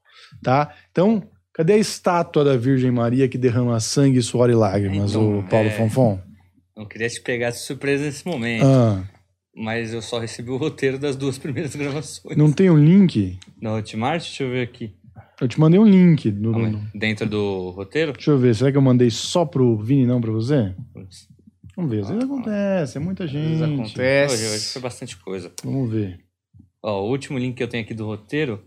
[0.42, 0.72] Tá?
[0.90, 1.22] Então,
[1.58, 5.68] cadê a estátua da Virgem Maria que derrama sangue, suor e lágrimas, Então, o Paulo
[5.68, 6.20] é- Fonfon?
[6.76, 9.02] Não queria te pegar de surpresa nesse momento, Ah,
[9.56, 12.36] mas eu só recebi o roteiro das duas primeiras gravações.
[12.36, 13.36] não tem um link?
[13.60, 14.94] Na Hotmart, deixa eu ver aqui.
[15.40, 16.30] Eu te mandei um link.
[16.30, 18.12] no- no- Dentro do roteiro?
[18.12, 20.72] Deixa eu ver, será que eu mandei só pro Vini não pra você?
[20.94, 21.26] Putz,
[21.76, 23.44] Vamos ver, às vezes acontece, é muita Às gente.
[23.44, 24.46] vezes Hoje, acontece.
[24.54, 25.52] hoje foi bastante coisa.
[25.64, 26.18] Vamos ver.
[26.82, 28.62] Ó, o último link que eu tenho aqui do roteiro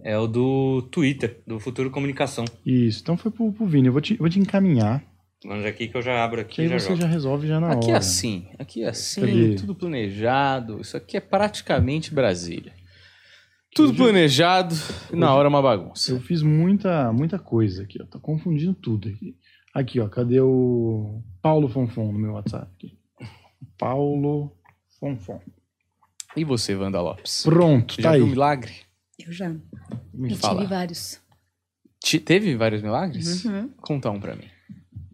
[0.00, 2.44] é o do Twitter, do Futuro Comunicação.
[2.64, 3.86] Isso, então foi pro, pro Vini.
[3.88, 5.02] Eu vou te, eu vou te encaminhar,
[5.44, 7.00] Vamos aqui que eu já abro aqui que e aí já você jogo.
[7.00, 7.98] já resolve já na Aqui é hora.
[7.98, 9.54] assim, aqui é assim, Cadê?
[9.56, 10.80] tudo planejado.
[10.80, 12.72] Isso aqui é praticamente Brasília.
[13.74, 14.72] Tudo planejado,
[15.12, 16.12] e na hora é uma bagunça.
[16.12, 18.04] Eu fiz muita, muita coisa aqui, ó.
[18.04, 19.34] Tô confundindo tudo aqui.
[19.74, 20.08] Aqui, ó.
[20.08, 22.70] Cadê o Paulo Fonfon no meu WhatsApp?
[22.76, 22.96] Aqui.
[23.78, 24.52] Paulo
[25.00, 25.40] Fonfon.
[26.36, 27.42] E você, Wanda Lopes?
[27.44, 28.28] Pronto, Já tá viu aí.
[28.28, 28.72] um milagre?
[29.18, 29.48] Eu já.
[30.12, 30.60] Me e fala.
[30.60, 31.20] tive vários.
[32.02, 33.44] Ti- Teve vários milagres?
[33.44, 33.68] Uhum.
[33.80, 34.44] Conta um pra mim.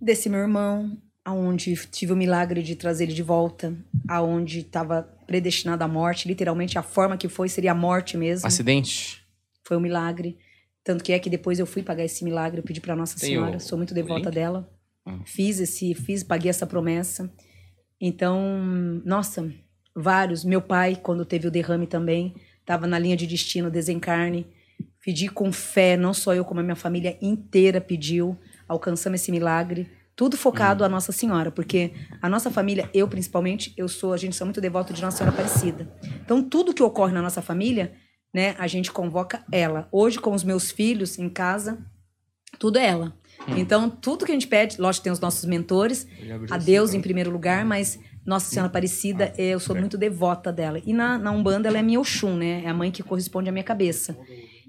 [0.01, 3.77] Desse meu irmão, aonde tive o milagre de trazer ele de volta,
[4.09, 8.47] aonde estava predestinado à morte, literalmente a forma que foi seria a morte mesmo.
[8.47, 9.23] Acidente?
[9.67, 10.39] Foi um milagre.
[10.83, 13.31] Tanto que é que depois eu fui pagar esse milagre, eu pedi para Nossa Tem
[13.31, 14.71] Senhora, o- sou muito devota dela.
[15.07, 15.21] Hum.
[15.27, 17.31] Fiz esse, fiz, paguei essa promessa.
[18.01, 18.41] Então,
[19.05, 19.53] nossa,
[19.95, 20.45] vários.
[20.45, 22.35] Meu pai, quando teve o derrame também,
[22.69, 24.47] estava na linha de destino, desencarne.
[25.03, 28.37] Pedi com fé, não só eu, como a minha família inteira pediu.
[28.69, 29.91] Alcançamos esse milagre.
[30.15, 34.37] Tudo focado a Nossa Senhora, porque a nossa família, eu principalmente, eu sou, a gente
[34.37, 35.89] sou muito devoto de Nossa Senhora Aparecida.
[36.23, 37.93] Então, tudo que ocorre na nossa família,
[38.35, 39.89] né, a gente convoca ela.
[39.91, 41.79] Hoje, com os meus filhos em casa,
[42.59, 43.17] tudo é ela.
[43.57, 46.07] Então, tudo que a gente pede, lógico, tem os nossos mentores,
[46.51, 47.99] a Deus em primeiro lugar, mas
[48.29, 50.83] Nossa Senhora Aparecida, eh, eu sou muito devota dela.
[50.85, 52.63] E na, na Umbanda, ela é minha Oxum, né?
[52.63, 54.19] É a mãe que corresponde à minha cabeça.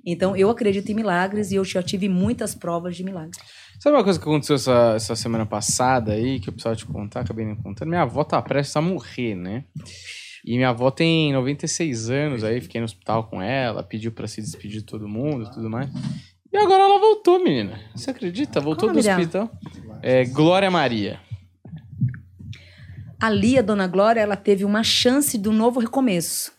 [0.05, 3.37] Então, eu acredito em milagres e eu já tive muitas provas de milagres.
[3.77, 7.19] Sabe uma coisa que aconteceu essa, essa semana passada aí, que eu precisava te contar,
[7.19, 7.89] acabei não contando?
[7.89, 9.65] Minha avó tá prestes a morrer, né?
[10.45, 14.41] E minha avó tem 96 anos aí, fiquei no hospital com ela, pediu pra se
[14.41, 15.89] despedir de todo mundo e tudo mais.
[16.49, 17.77] E agora ela voltou, menina.
[17.93, 18.61] Você acredita?
[18.61, 19.51] Voltou Qual o do hospital.
[20.01, 21.19] É Glória Maria.
[23.19, 26.51] Ali, a Dona Glória, ela teve uma chance de um novo recomeço.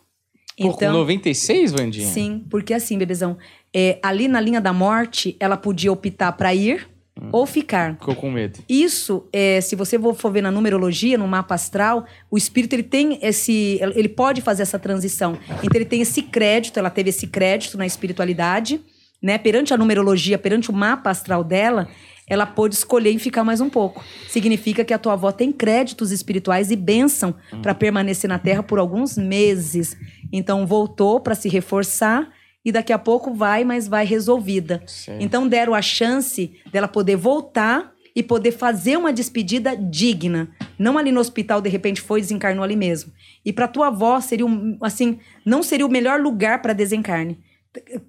[0.57, 2.03] Pô, com 96, Vandinha?
[2.03, 3.37] Então, Sim, porque assim, bebezão,
[3.73, 6.87] é, ali na linha da morte, ela podia optar para ir
[7.19, 7.29] Hum.
[7.33, 7.95] ou ficar.
[7.95, 8.59] Ficou com medo.
[8.69, 13.19] Isso, é, se você for ver na numerologia, no mapa astral, o espírito ele tem
[13.21, 15.37] esse, ele pode fazer essa transição.
[15.61, 18.79] Então ele tem esse crédito, ela teve esse crédito na espiritualidade,
[19.21, 19.37] né?
[19.37, 21.89] Perante a numerologia, perante o mapa astral dela,
[22.31, 24.01] ela pôde escolher e ficar mais um pouco.
[24.29, 28.79] Significa que a tua avó tem créditos espirituais e bênção para permanecer na Terra por
[28.79, 29.97] alguns meses.
[30.31, 32.29] Então voltou para se reforçar
[32.63, 34.81] e daqui a pouco vai, mas vai resolvida.
[34.87, 35.21] Certo.
[35.21, 40.51] Então deram a chance dela poder voltar e poder fazer uma despedida digna.
[40.79, 43.11] Não ali no hospital, de repente foi desencarnou ali mesmo.
[43.43, 47.37] E para tua avó seria um, assim, não seria o melhor lugar para desencarne.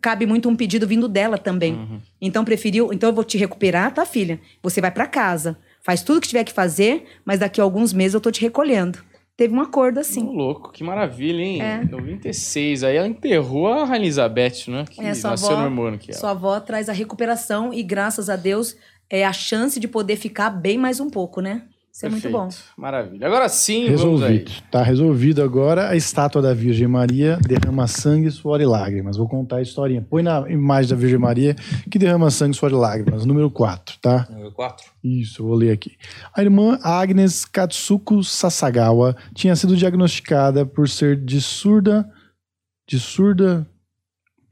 [0.01, 1.75] Cabe muito um pedido vindo dela também.
[1.75, 2.01] Uhum.
[2.21, 4.41] Então preferiu, então eu vou te recuperar, tá, filha?
[4.63, 8.15] Você vai para casa, faz tudo que tiver que fazer, mas daqui a alguns meses
[8.15, 8.99] eu tô te recolhendo.
[9.37, 10.23] Teve um acordo assim.
[10.23, 11.63] louco, que maravilha, hein?
[11.63, 11.85] É.
[11.85, 12.85] 96.
[12.85, 14.85] Aí ela enterrou a Rainha Elizabeth, né?
[14.89, 16.21] Que É, sua nasceu avó- no mesmo ano que ela.
[16.21, 18.77] Sua avó traz a recuperação e graças a Deus
[19.09, 21.63] é a chance de poder ficar bem mais um pouco, né?
[21.93, 22.49] Isso é muito bom.
[22.49, 22.65] Perfeito.
[22.75, 23.27] Maravilha.
[23.27, 23.87] Agora sim.
[23.87, 24.51] Resolvido.
[24.71, 25.91] Tá resolvido agora.
[25.91, 29.19] A estátua da Virgem Maria derrama sangue, suor e lágrimas.
[29.19, 30.01] Vou contar a historinha.
[30.01, 31.55] Põe na imagem da Virgem Maria
[31.91, 33.27] que derrama sangue, suor e lágrimas.
[33.27, 34.27] Número 4, tá?
[34.31, 34.87] Número 4.
[35.05, 35.93] Isso, eu vou ler aqui.
[36.35, 42.09] A irmã Agnes Katsuko Sasagawa tinha sido diagnosticada por ser de surda.
[42.89, 43.69] De surda.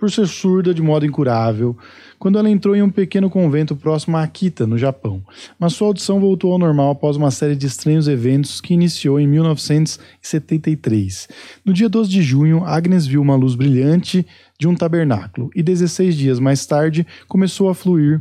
[0.01, 1.77] Por ser surda de modo incurável,
[2.19, 5.23] quando ela entrou em um pequeno convento próximo a Akita, no Japão.
[5.59, 9.27] Mas sua audição voltou ao normal após uma série de estranhos eventos que iniciou em
[9.27, 11.29] 1973.
[11.65, 14.27] No dia 12 de junho, Agnes viu uma luz brilhante
[14.59, 18.21] de um tabernáculo e 16 dias mais tarde começou a fluir.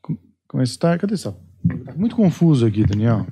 [0.00, 0.16] Com-
[0.48, 0.96] Começou a...
[0.98, 1.36] Cadê essa?
[1.84, 3.26] Tá muito confuso aqui, Daniel.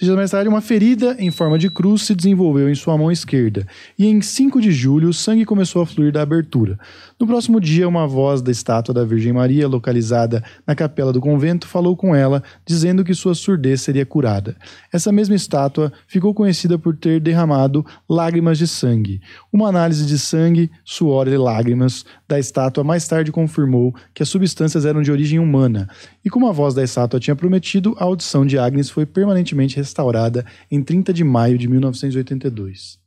[0.00, 3.64] Dias mais tarde, uma ferida em forma de cruz se desenvolveu em sua mão esquerda,
[3.96, 6.76] e em 5 de julho, o sangue começou a fluir da abertura.
[7.18, 11.68] No próximo dia, uma voz da estátua da Virgem Maria, localizada na capela do convento,
[11.68, 14.56] falou com ela, dizendo que sua surdez seria curada.
[14.92, 19.20] Essa mesma estátua ficou conhecida por ter derramado lágrimas de sangue.
[19.52, 24.84] Uma análise de sangue, suor e lágrimas da estátua mais tarde confirmou que as substâncias
[24.84, 25.88] eram de origem humana.
[26.24, 30.44] E como a voz da estátua tinha prometido, a audição de Agnes foi permanentemente restaurada
[30.70, 33.04] em 30 de maio de 1982.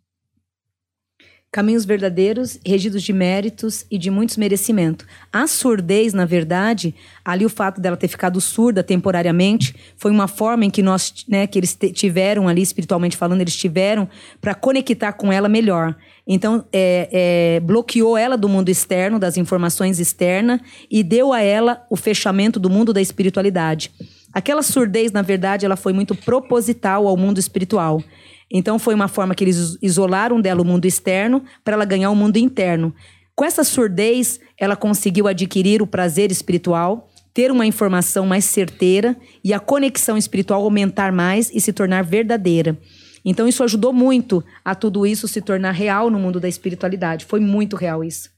[1.49, 5.07] Caminhos verdadeiros, regidos de méritos e de muitos merecimentos.
[5.32, 10.65] A surdez, na verdade, ali o fato dela ter ficado surda temporariamente, foi uma forma
[10.65, 14.09] em que nós, né, que eles tiveram ali, espiritualmente falando, eles tiveram
[14.41, 15.95] para conectar com ela melhor.
[16.28, 20.59] Então, é, é, bloqueou ela do mundo externo, das informações externas,
[20.91, 23.89] e deu a ela o fechamento do mundo da espiritualidade.
[24.34, 28.03] Aquela surdez, na verdade, ela foi muito proposital ao mundo espiritual.
[28.51, 32.15] Então foi uma forma que eles isolaram dela o mundo externo para ela ganhar o
[32.15, 32.93] mundo interno.
[33.36, 39.53] Com essa surdez, ela conseguiu adquirir o prazer espiritual, ter uma informação mais certeira e
[39.53, 42.78] a conexão espiritual aumentar mais e se tornar verdadeira.
[43.23, 47.25] Então isso ajudou muito a tudo isso se tornar real no mundo da espiritualidade.
[47.25, 48.30] Foi muito real isso.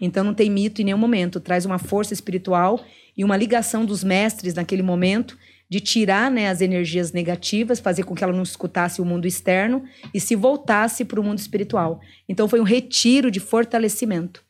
[0.00, 2.80] Então não tem mito em nenhum momento, traz uma força espiritual
[3.20, 5.36] e uma ligação dos mestres naquele momento
[5.68, 9.84] de tirar né, as energias negativas, fazer com que ela não escutasse o mundo externo
[10.14, 12.00] e se voltasse para o mundo espiritual.
[12.26, 14.42] Então foi um retiro de fortalecimento.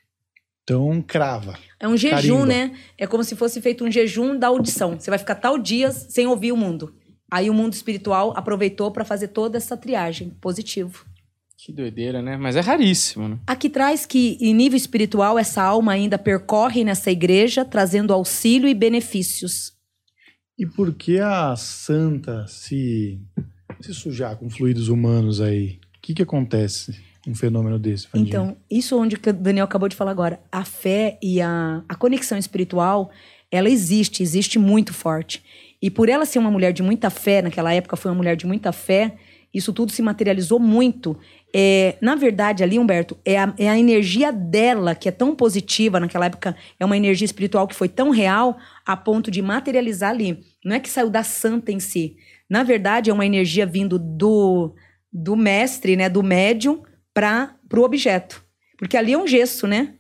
[0.63, 1.59] Então, crava.
[1.81, 2.47] É um jejum, Carimba.
[2.47, 2.77] né?
[2.97, 5.01] É como se fosse feito um jejum da audição.
[5.01, 6.95] Você vai ficar tal dias sem ouvir o mundo.
[7.29, 10.31] Aí o mundo espiritual aproveitou para fazer toda essa triagem.
[10.41, 11.05] Positivo.
[11.63, 12.39] Que doideira, né?
[12.39, 13.39] Mas é raríssimo, né?
[13.47, 18.73] Aqui traz que, em nível espiritual, essa alma ainda percorre nessa igreja, trazendo auxílio e
[18.73, 19.75] benefícios.
[20.59, 23.21] E por que a santa se,
[23.79, 25.79] se sujar com fluidos humanos aí?
[25.99, 26.99] O que, que acontece
[27.29, 28.29] um fenômeno desse, Fandinha?
[28.29, 30.41] Então, isso onde que o Daniel acabou de falar agora.
[30.51, 33.11] A fé e a, a conexão espiritual,
[33.51, 35.43] ela existe, existe muito forte.
[35.83, 38.47] E por ela ser uma mulher de muita fé, naquela época foi uma mulher de
[38.47, 39.17] muita fé,
[39.53, 41.19] isso tudo se materializou muito.
[41.53, 45.99] É, na verdade, ali, Humberto, é a, é a energia dela que é tão positiva
[45.99, 50.39] naquela época, é uma energia espiritual que foi tão real a ponto de materializar ali.
[50.65, 52.17] Não é que saiu da santa em si.
[52.49, 54.75] Na verdade, é uma energia vindo do,
[55.13, 56.83] do mestre, né, do médium,
[57.13, 58.45] para o objeto.
[58.79, 59.95] Porque ali é um gesso, né?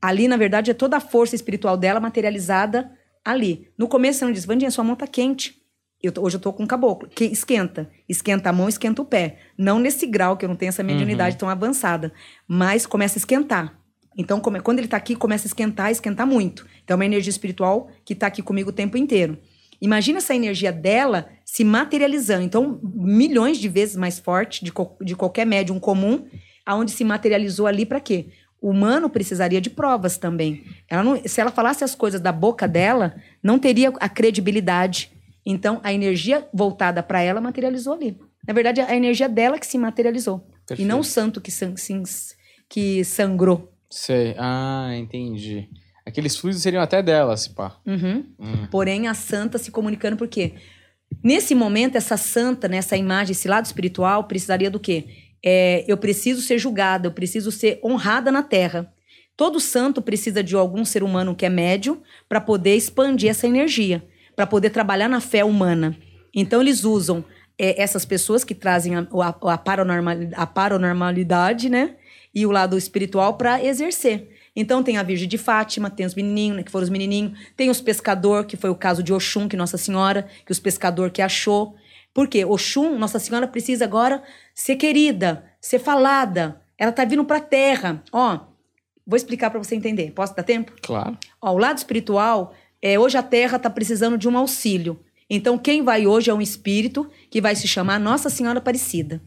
[0.00, 2.90] Ali, na verdade, é toda a força espiritual dela materializada
[3.24, 3.68] ali.
[3.78, 5.65] No começo, não diz, Vandinha, sua mão tá quente.
[6.02, 7.08] Eu hoje eu tô com caboclo.
[7.08, 7.90] Que esquenta.
[8.08, 9.38] Esquenta a mão, esquenta o pé.
[9.56, 12.12] Não nesse grau, que eu não tenho essa mediunidade tão avançada.
[12.46, 13.78] Mas começa a esquentar.
[14.16, 16.66] Então, come- quando ele tá aqui, começa a esquentar, esquentar muito.
[16.84, 19.38] Então, é uma energia espiritual que tá aqui comigo o tempo inteiro.
[19.80, 22.42] Imagina essa energia dela se materializando.
[22.42, 26.26] Então, milhões de vezes mais forte de, co- de qualquer médium comum,
[26.64, 28.28] aonde se materializou ali para quê?
[28.60, 30.64] O humano precisaria de provas também.
[30.88, 35.10] Ela não- se ela falasse as coisas da boca dela, não teria a credibilidade.
[35.46, 38.18] Então, a energia voltada para ela materializou ali.
[38.46, 40.46] Na verdade, a energia dela que se materializou.
[40.76, 42.02] E não o santo que, san- sim-
[42.68, 43.72] que sangrou.
[43.88, 44.34] Sei.
[44.36, 45.68] Ah, entendi.
[46.04, 47.76] Aqueles fluidos seriam até dela, se pá.
[47.86, 48.24] Uhum.
[48.38, 48.66] Hum.
[48.70, 50.54] Porém, a santa se comunicando por quê?
[51.22, 55.04] Nesse momento, essa santa, né, essa imagem, esse lado espiritual, precisaria do quê?
[55.44, 58.92] É, eu preciso ser julgada, eu preciso ser honrada na terra.
[59.36, 64.02] Todo santo precisa de algum ser humano que é médium para poder expandir essa energia,
[64.36, 65.96] para poder trabalhar na fé humana.
[66.32, 67.24] Então, eles usam
[67.58, 71.96] é, essas pessoas que trazem a, a, a paranormal- a paranormalidade, né?
[72.34, 74.28] E o lado espiritual para exercer.
[74.54, 77.68] Então tem a Virgem de Fátima, tem os menininhos, né, que foram os menininhos, tem
[77.68, 81.20] os pescador, que foi o caso de Oxum, que Nossa Senhora, que os pescador que
[81.20, 81.74] achou.
[82.14, 82.42] Por quê?
[82.44, 84.22] Oxum, Nossa Senhora precisa agora
[84.54, 86.60] ser querida, ser falada.
[86.78, 88.02] Ela tá vindo pra terra.
[88.10, 88.40] Ó,
[89.06, 90.12] vou explicar para você entender.
[90.12, 90.72] Posso dar tempo?
[90.82, 91.18] Claro.
[91.40, 92.54] Ó, o lado espiritual,
[92.86, 95.00] é, hoje a Terra está precisando de um auxílio.
[95.28, 99.20] Então, quem vai hoje é um espírito que vai se chamar Nossa Senhora Aparecida.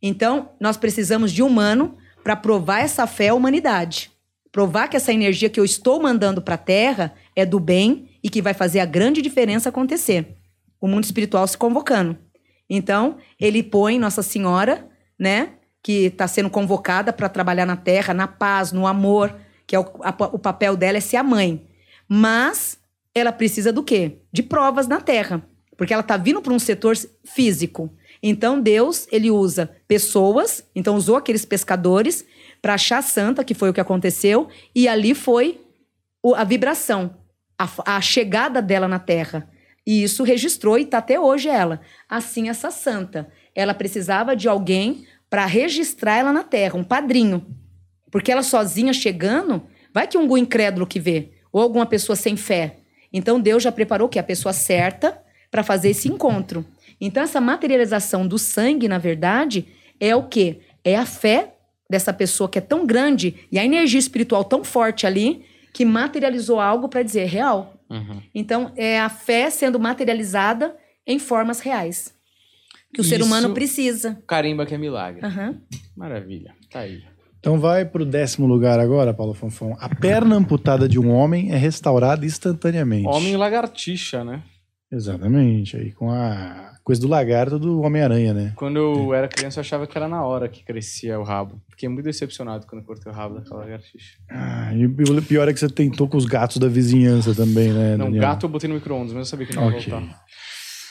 [0.00, 4.12] Então, nós precisamos de humano para provar essa fé à humanidade.
[4.52, 8.30] Provar que essa energia que eu estou mandando para a Terra é do bem e
[8.30, 10.36] que vai fazer a grande diferença acontecer.
[10.80, 12.16] O mundo espiritual se convocando.
[12.68, 14.88] Então, ele põe Nossa Senhora,
[15.18, 19.36] né, que está sendo convocada para trabalhar na Terra, na paz, no amor,
[19.66, 21.66] que é o, a- o papel dela é ser a mãe.
[22.08, 22.79] Mas
[23.14, 24.18] ela precisa do quê?
[24.32, 25.44] De provas na Terra,
[25.76, 27.92] porque ela está vindo para um setor físico.
[28.22, 32.24] Então Deus ele usa pessoas, então usou aqueles pescadores
[32.60, 35.60] para achar santa, que foi o que aconteceu, e ali foi
[36.36, 37.16] a vibração,
[37.58, 39.48] a, a chegada dela na Terra.
[39.86, 41.80] E isso registrou e está até hoje ela.
[42.08, 47.46] Assim essa santa, ela precisava de alguém para registrar ela na Terra, um padrinho.
[48.10, 49.62] Porque ela sozinha chegando,
[49.94, 52.79] vai que um incrédulo que vê, ou alguma pessoa sem fé.
[53.12, 54.18] Então Deus já preparou o quê?
[54.18, 56.64] A pessoa certa para fazer esse encontro.
[57.00, 59.66] Então essa materialização do sangue, na verdade,
[59.98, 60.60] é o quê?
[60.84, 61.54] É a fé
[61.88, 66.60] dessa pessoa que é tão grande e a energia espiritual tão forte ali que materializou
[66.60, 67.74] algo para dizer real.
[67.90, 68.22] Uhum.
[68.34, 72.14] Então é a fé sendo materializada em formas reais.
[72.94, 74.20] Que o ser Isso- humano precisa.
[74.26, 75.24] Carimba que é milagre.
[75.24, 75.60] Aham.
[75.96, 76.54] Maravilha.
[76.70, 77.02] Tá aí.
[77.40, 79.74] Então vai pro décimo lugar agora, Paulo Fonfon.
[79.80, 83.08] A perna amputada de um homem é restaurada instantaneamente.
[83.08, 84.42] Homem lagartixa, né?
[84.92, 85.76] Exatamente.
[85.76, 88.52] Aí com a coisa do lagarto do Homem-Aranha, né?
[88.56, 91.62] Quando eu era criança, eu achava que era na hora que crescia o rabo.
[91.70, 94.18] Fiquei muito decepcionado quando eu cortei o rabo daquela lagartixa.
[94.30, 97.96] Ah, e o pior é que você tentou com os gatos da vizinhança também, né?
[97.96, 98.20] Não, Daniel?
[98.22, 99.90] gato eu botei no micro-ondas, mas eu sabia que não ia Ok.
[99.90, 100.20] voltar.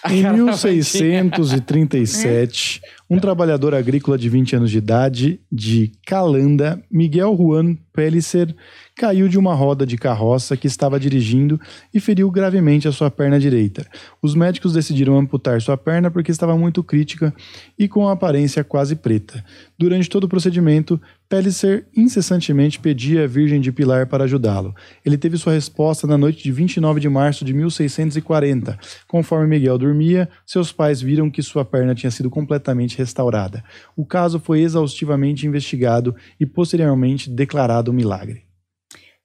[0.09, 7.75] Em Cara, 1637, um trabalhador agrícola de 20 anos de idade, de Calanda, Miguel Juan
[7.91, 8.55] Pellicer,
[8.95, 11.59] caiu de uma roda de carroça que estava dirigindo
[11.93, 13.87] e feriu gravemente a sua perna direita.
[14.21, 17.33] Os médicos decidiram amputar sua perna porque estava muito crítica
[17.77, 19.43] e com a aparência quase preta.
[19.77, 24.73] Durante todo o procedimento, Pellicer incessantemente pedia a Virgem de Pilar para ajudá-lo.
[25.05, 28.77] Ele teve sua resposta na noite de 29 de março de 1640.
[29.07, 33.63] Conforme Miguel dormia, seus pais viram que sua perna tinha sido completamente restaurada.
[33.95, 38.43] O caso foi exaustivamente investigado e posteriormente declarado um milagre.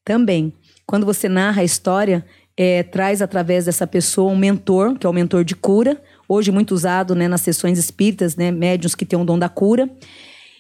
[0.05, 0.53] Também,
[0.87, 2.25] quando você narra a história,
[2.57, 6.73] é, traz através dessa pessoa um mentor, que é o mentor de cura, hoje muito
[6.73, 9.91] usado né, nas sessões espíritas, né, médiuns que têm o dom da cura.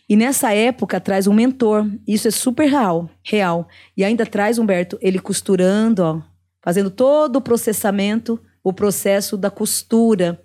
[0.09, 1.87] E nessa época traz um mentor.
[2.07, 3.69] Isso é super real, real.
[3.97, 6.23] E ainda traz, Humberto, ele costurando, ó,
[6.63, 10.43] fazendo todo o processamento, o processo da costura,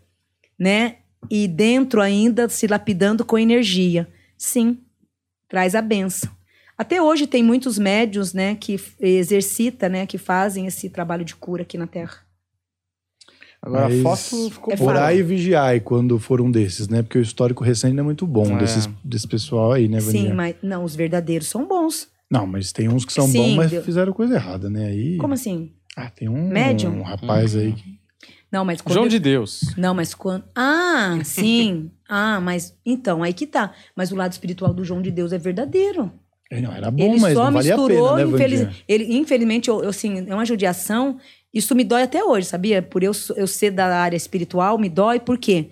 [0.58, 0.98] né?
[1.30, 4.08] E dentro ainda se lapidando com energia.
[4.38, 4.78] Sim,
[5.48, 6.30] traz a benção.
[6.78, 11.64] Até hoje tem muitos médios, né, que exercita, né, que fazem esse trabalho de cura
[11.64, 12.20] aqui na Terra.
[13.62, 14.92] Agora Mas a foto ficou É boa.
[14.92, 17.02] Orai e vigiai quando for um desses, né?
[17.04, 18.60] Porque o histórico recente não é muito bom É.
[18.60, 20.34] desses, desse pessoal aí, né, Sim, Vania?
[20.34, 22.08] mas não, os verdadeiros são bons.
[22.32, 24.86] Não, mas tem uns que são Sim, bons, mas deu- fizeram coisa errada, né?
[24.86, 25.18] Aí...
[25.18, 25.74] Como assim?
[25.98, 27.00] Ah, tem um, Médium?
[27.00, 27.62] um rapaz Uhum.
[27.62, 27.99] aí que...
[28.52, 29.62] Não, mas quando João de Deus.
[29.78, 30.44] Não, mas quando.
[30.56, 31.92] Ah, sim.
[32.10, 32.76] ah, mas.
[32.86, 33.74] Então, aí que tá.
[33.96, 36.12] Mas o lado espiritual do João de Deus é verdadeiro.
[36.52, 39.70] Não, era bom, ele mas só não valia a misturou, pena, né, infeliz- ele, infelizmente,
[39.70, 41.20] eu, eu, assim, é uma judiação.
[41.54, 42.82] Isso me dói até hoje, sabia?
[42.82, 45.70] Por eu, eu ser da área espiritual, me dói, por quê?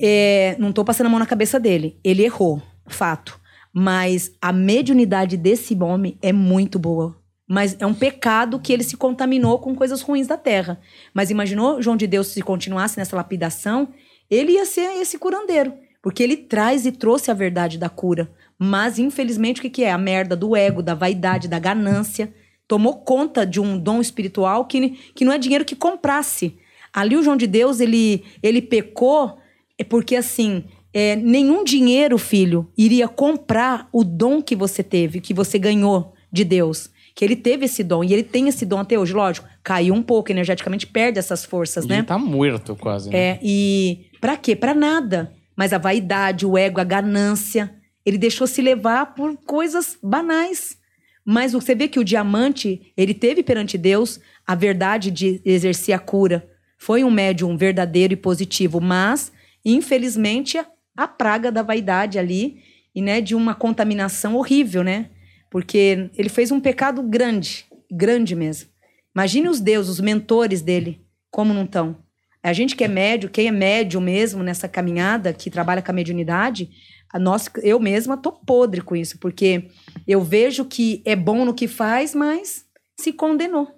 [0.00, 1.98] É, não tô passando a mão na cabeça dele.
[2.02, 3.38] Ele errou, fato.
[3.72, 7.19] Mas a mediunidade desse homem é muito boa.
[7.52, 10.80] Mas é um pecado que ele se contaminou com coisas ruins da terra.
[11.12, 13.88] Mas imaginou João de Deus se continuasse nessa lapidação?
[14.30, 15.74] Ele ia ser esse curandeiro.
[16.00, 18.30] Porque ele traz e trouxe a verdade da cura.
[18.56, 19.90] Mas, infelizmente, o que, que é?
[19.90, 22.32] A merda do ego, da vaidade, da ganância.
[22.68, 26.56] Tomou conta de um dom espiritual que, que não é dinheiro que comprasse.
[26.92, 29.40] Ali o João de Deus, ele, ele pecou
[29.76, 30.62] é porque, assim,
[30.94, 36.44] é, nenhum dinheiro, filho, iria comprar o dom que você teve, que você ganhou de
[36.44, 36.90] Deus.
[37.14, 39.46] Que ele teve esse dom, e ele tem esse dom até hoje, lógico.
[39.62, 42.02] Caiu um pouco energeticamente, perde essas forças, Ele né?
[42.02, 43.10] tá morto quase.
[43.10, 43.16] né?
[43.18, 44.54] É, e pra quê?
[44.56, 45.32] Pra nada.
[45.56, 47.74] Mas a vaidade, o ego, a ganância,
[48.06, 50.78] ele deixou se levar por coisas banais.
[51.24, 55.98] Mas você vê que o diamante, ele teve perante Deus a verdade de exercer a
[55.98, 56.48] cura.
[56.78, 59.30] Foi um médium verdadeiro e positivo, mas,
[59.62, 62.58] infelizmente, a- a praga da vaidade ali
[62.94, 65.10] e, né, de uma contaminação horrível, né?
[65.50, 68.70] Porque ele fez um pecado grande, grande mesmo.
[69.14, 71.96] Imagine os deuses, os mentores dele, como não estão.
[72.42, 75.94] A gente que é médio, quem é médio mesmo nessa caminhada, que trabalha com a
[75.94, 76.70] mediunidade,
[77.12, 79.68] a nossa, eu mesma tô podre com isso, porque
[80.06, 82.64] eu vejo que é bom no que faz, mas
[82.98, 83.68] se condenou.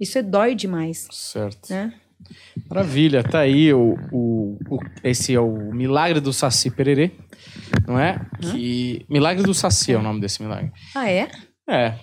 [0.00, 1.68] Isso é dói demais, Certo.
[1.70, 1.92] né?
[2.70, 7.10] Maravilha, tá aí o, o, o- esse é o Milagre do Saci Pererê,
[7.86, 8.20] não é?
[8.40, 10.70] Que Milagre do Saci é o nome desse milagre.
[10.94, 11.28] Ah, é?
[11.68, 11.94] É,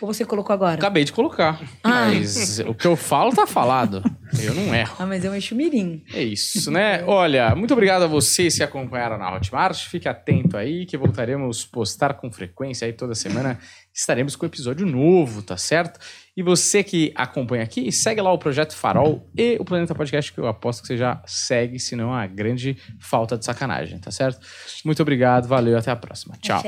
[0.00, 0.74] Ou você colocou agora?
[0.74, 2.06] acabei de colocar, Ah.
[2.06, 4.02] mas o que eu falo tá falado.
[4.42, 4.96] Eu não erro.
[4.98, 6.02] Ah, mas eu encho mirim.
[6.12, 7.02] É isso, né?
[7.04, 9.78] Olha, muito obrigado a vocês que acompanharam na Hotmart.
[9.86, 13.58] Fique atento aí que voltaremos postar com frequência aí toda semana.
[13.96, 15.98] Estaremos com episódio novo, tá certo?
[16.36, 20.38] E você que acompanha aqui, segue lá o Projeto Farol e o Planeta Podcast, que
[20.38, 24.38] eu aposto que você já segue, senão é uma grande falta de sacanagem, tá certo?
[24.84, 26.36] Muito obrigado, valeu, até a próxima.
[26.42, 26.62] Tchau.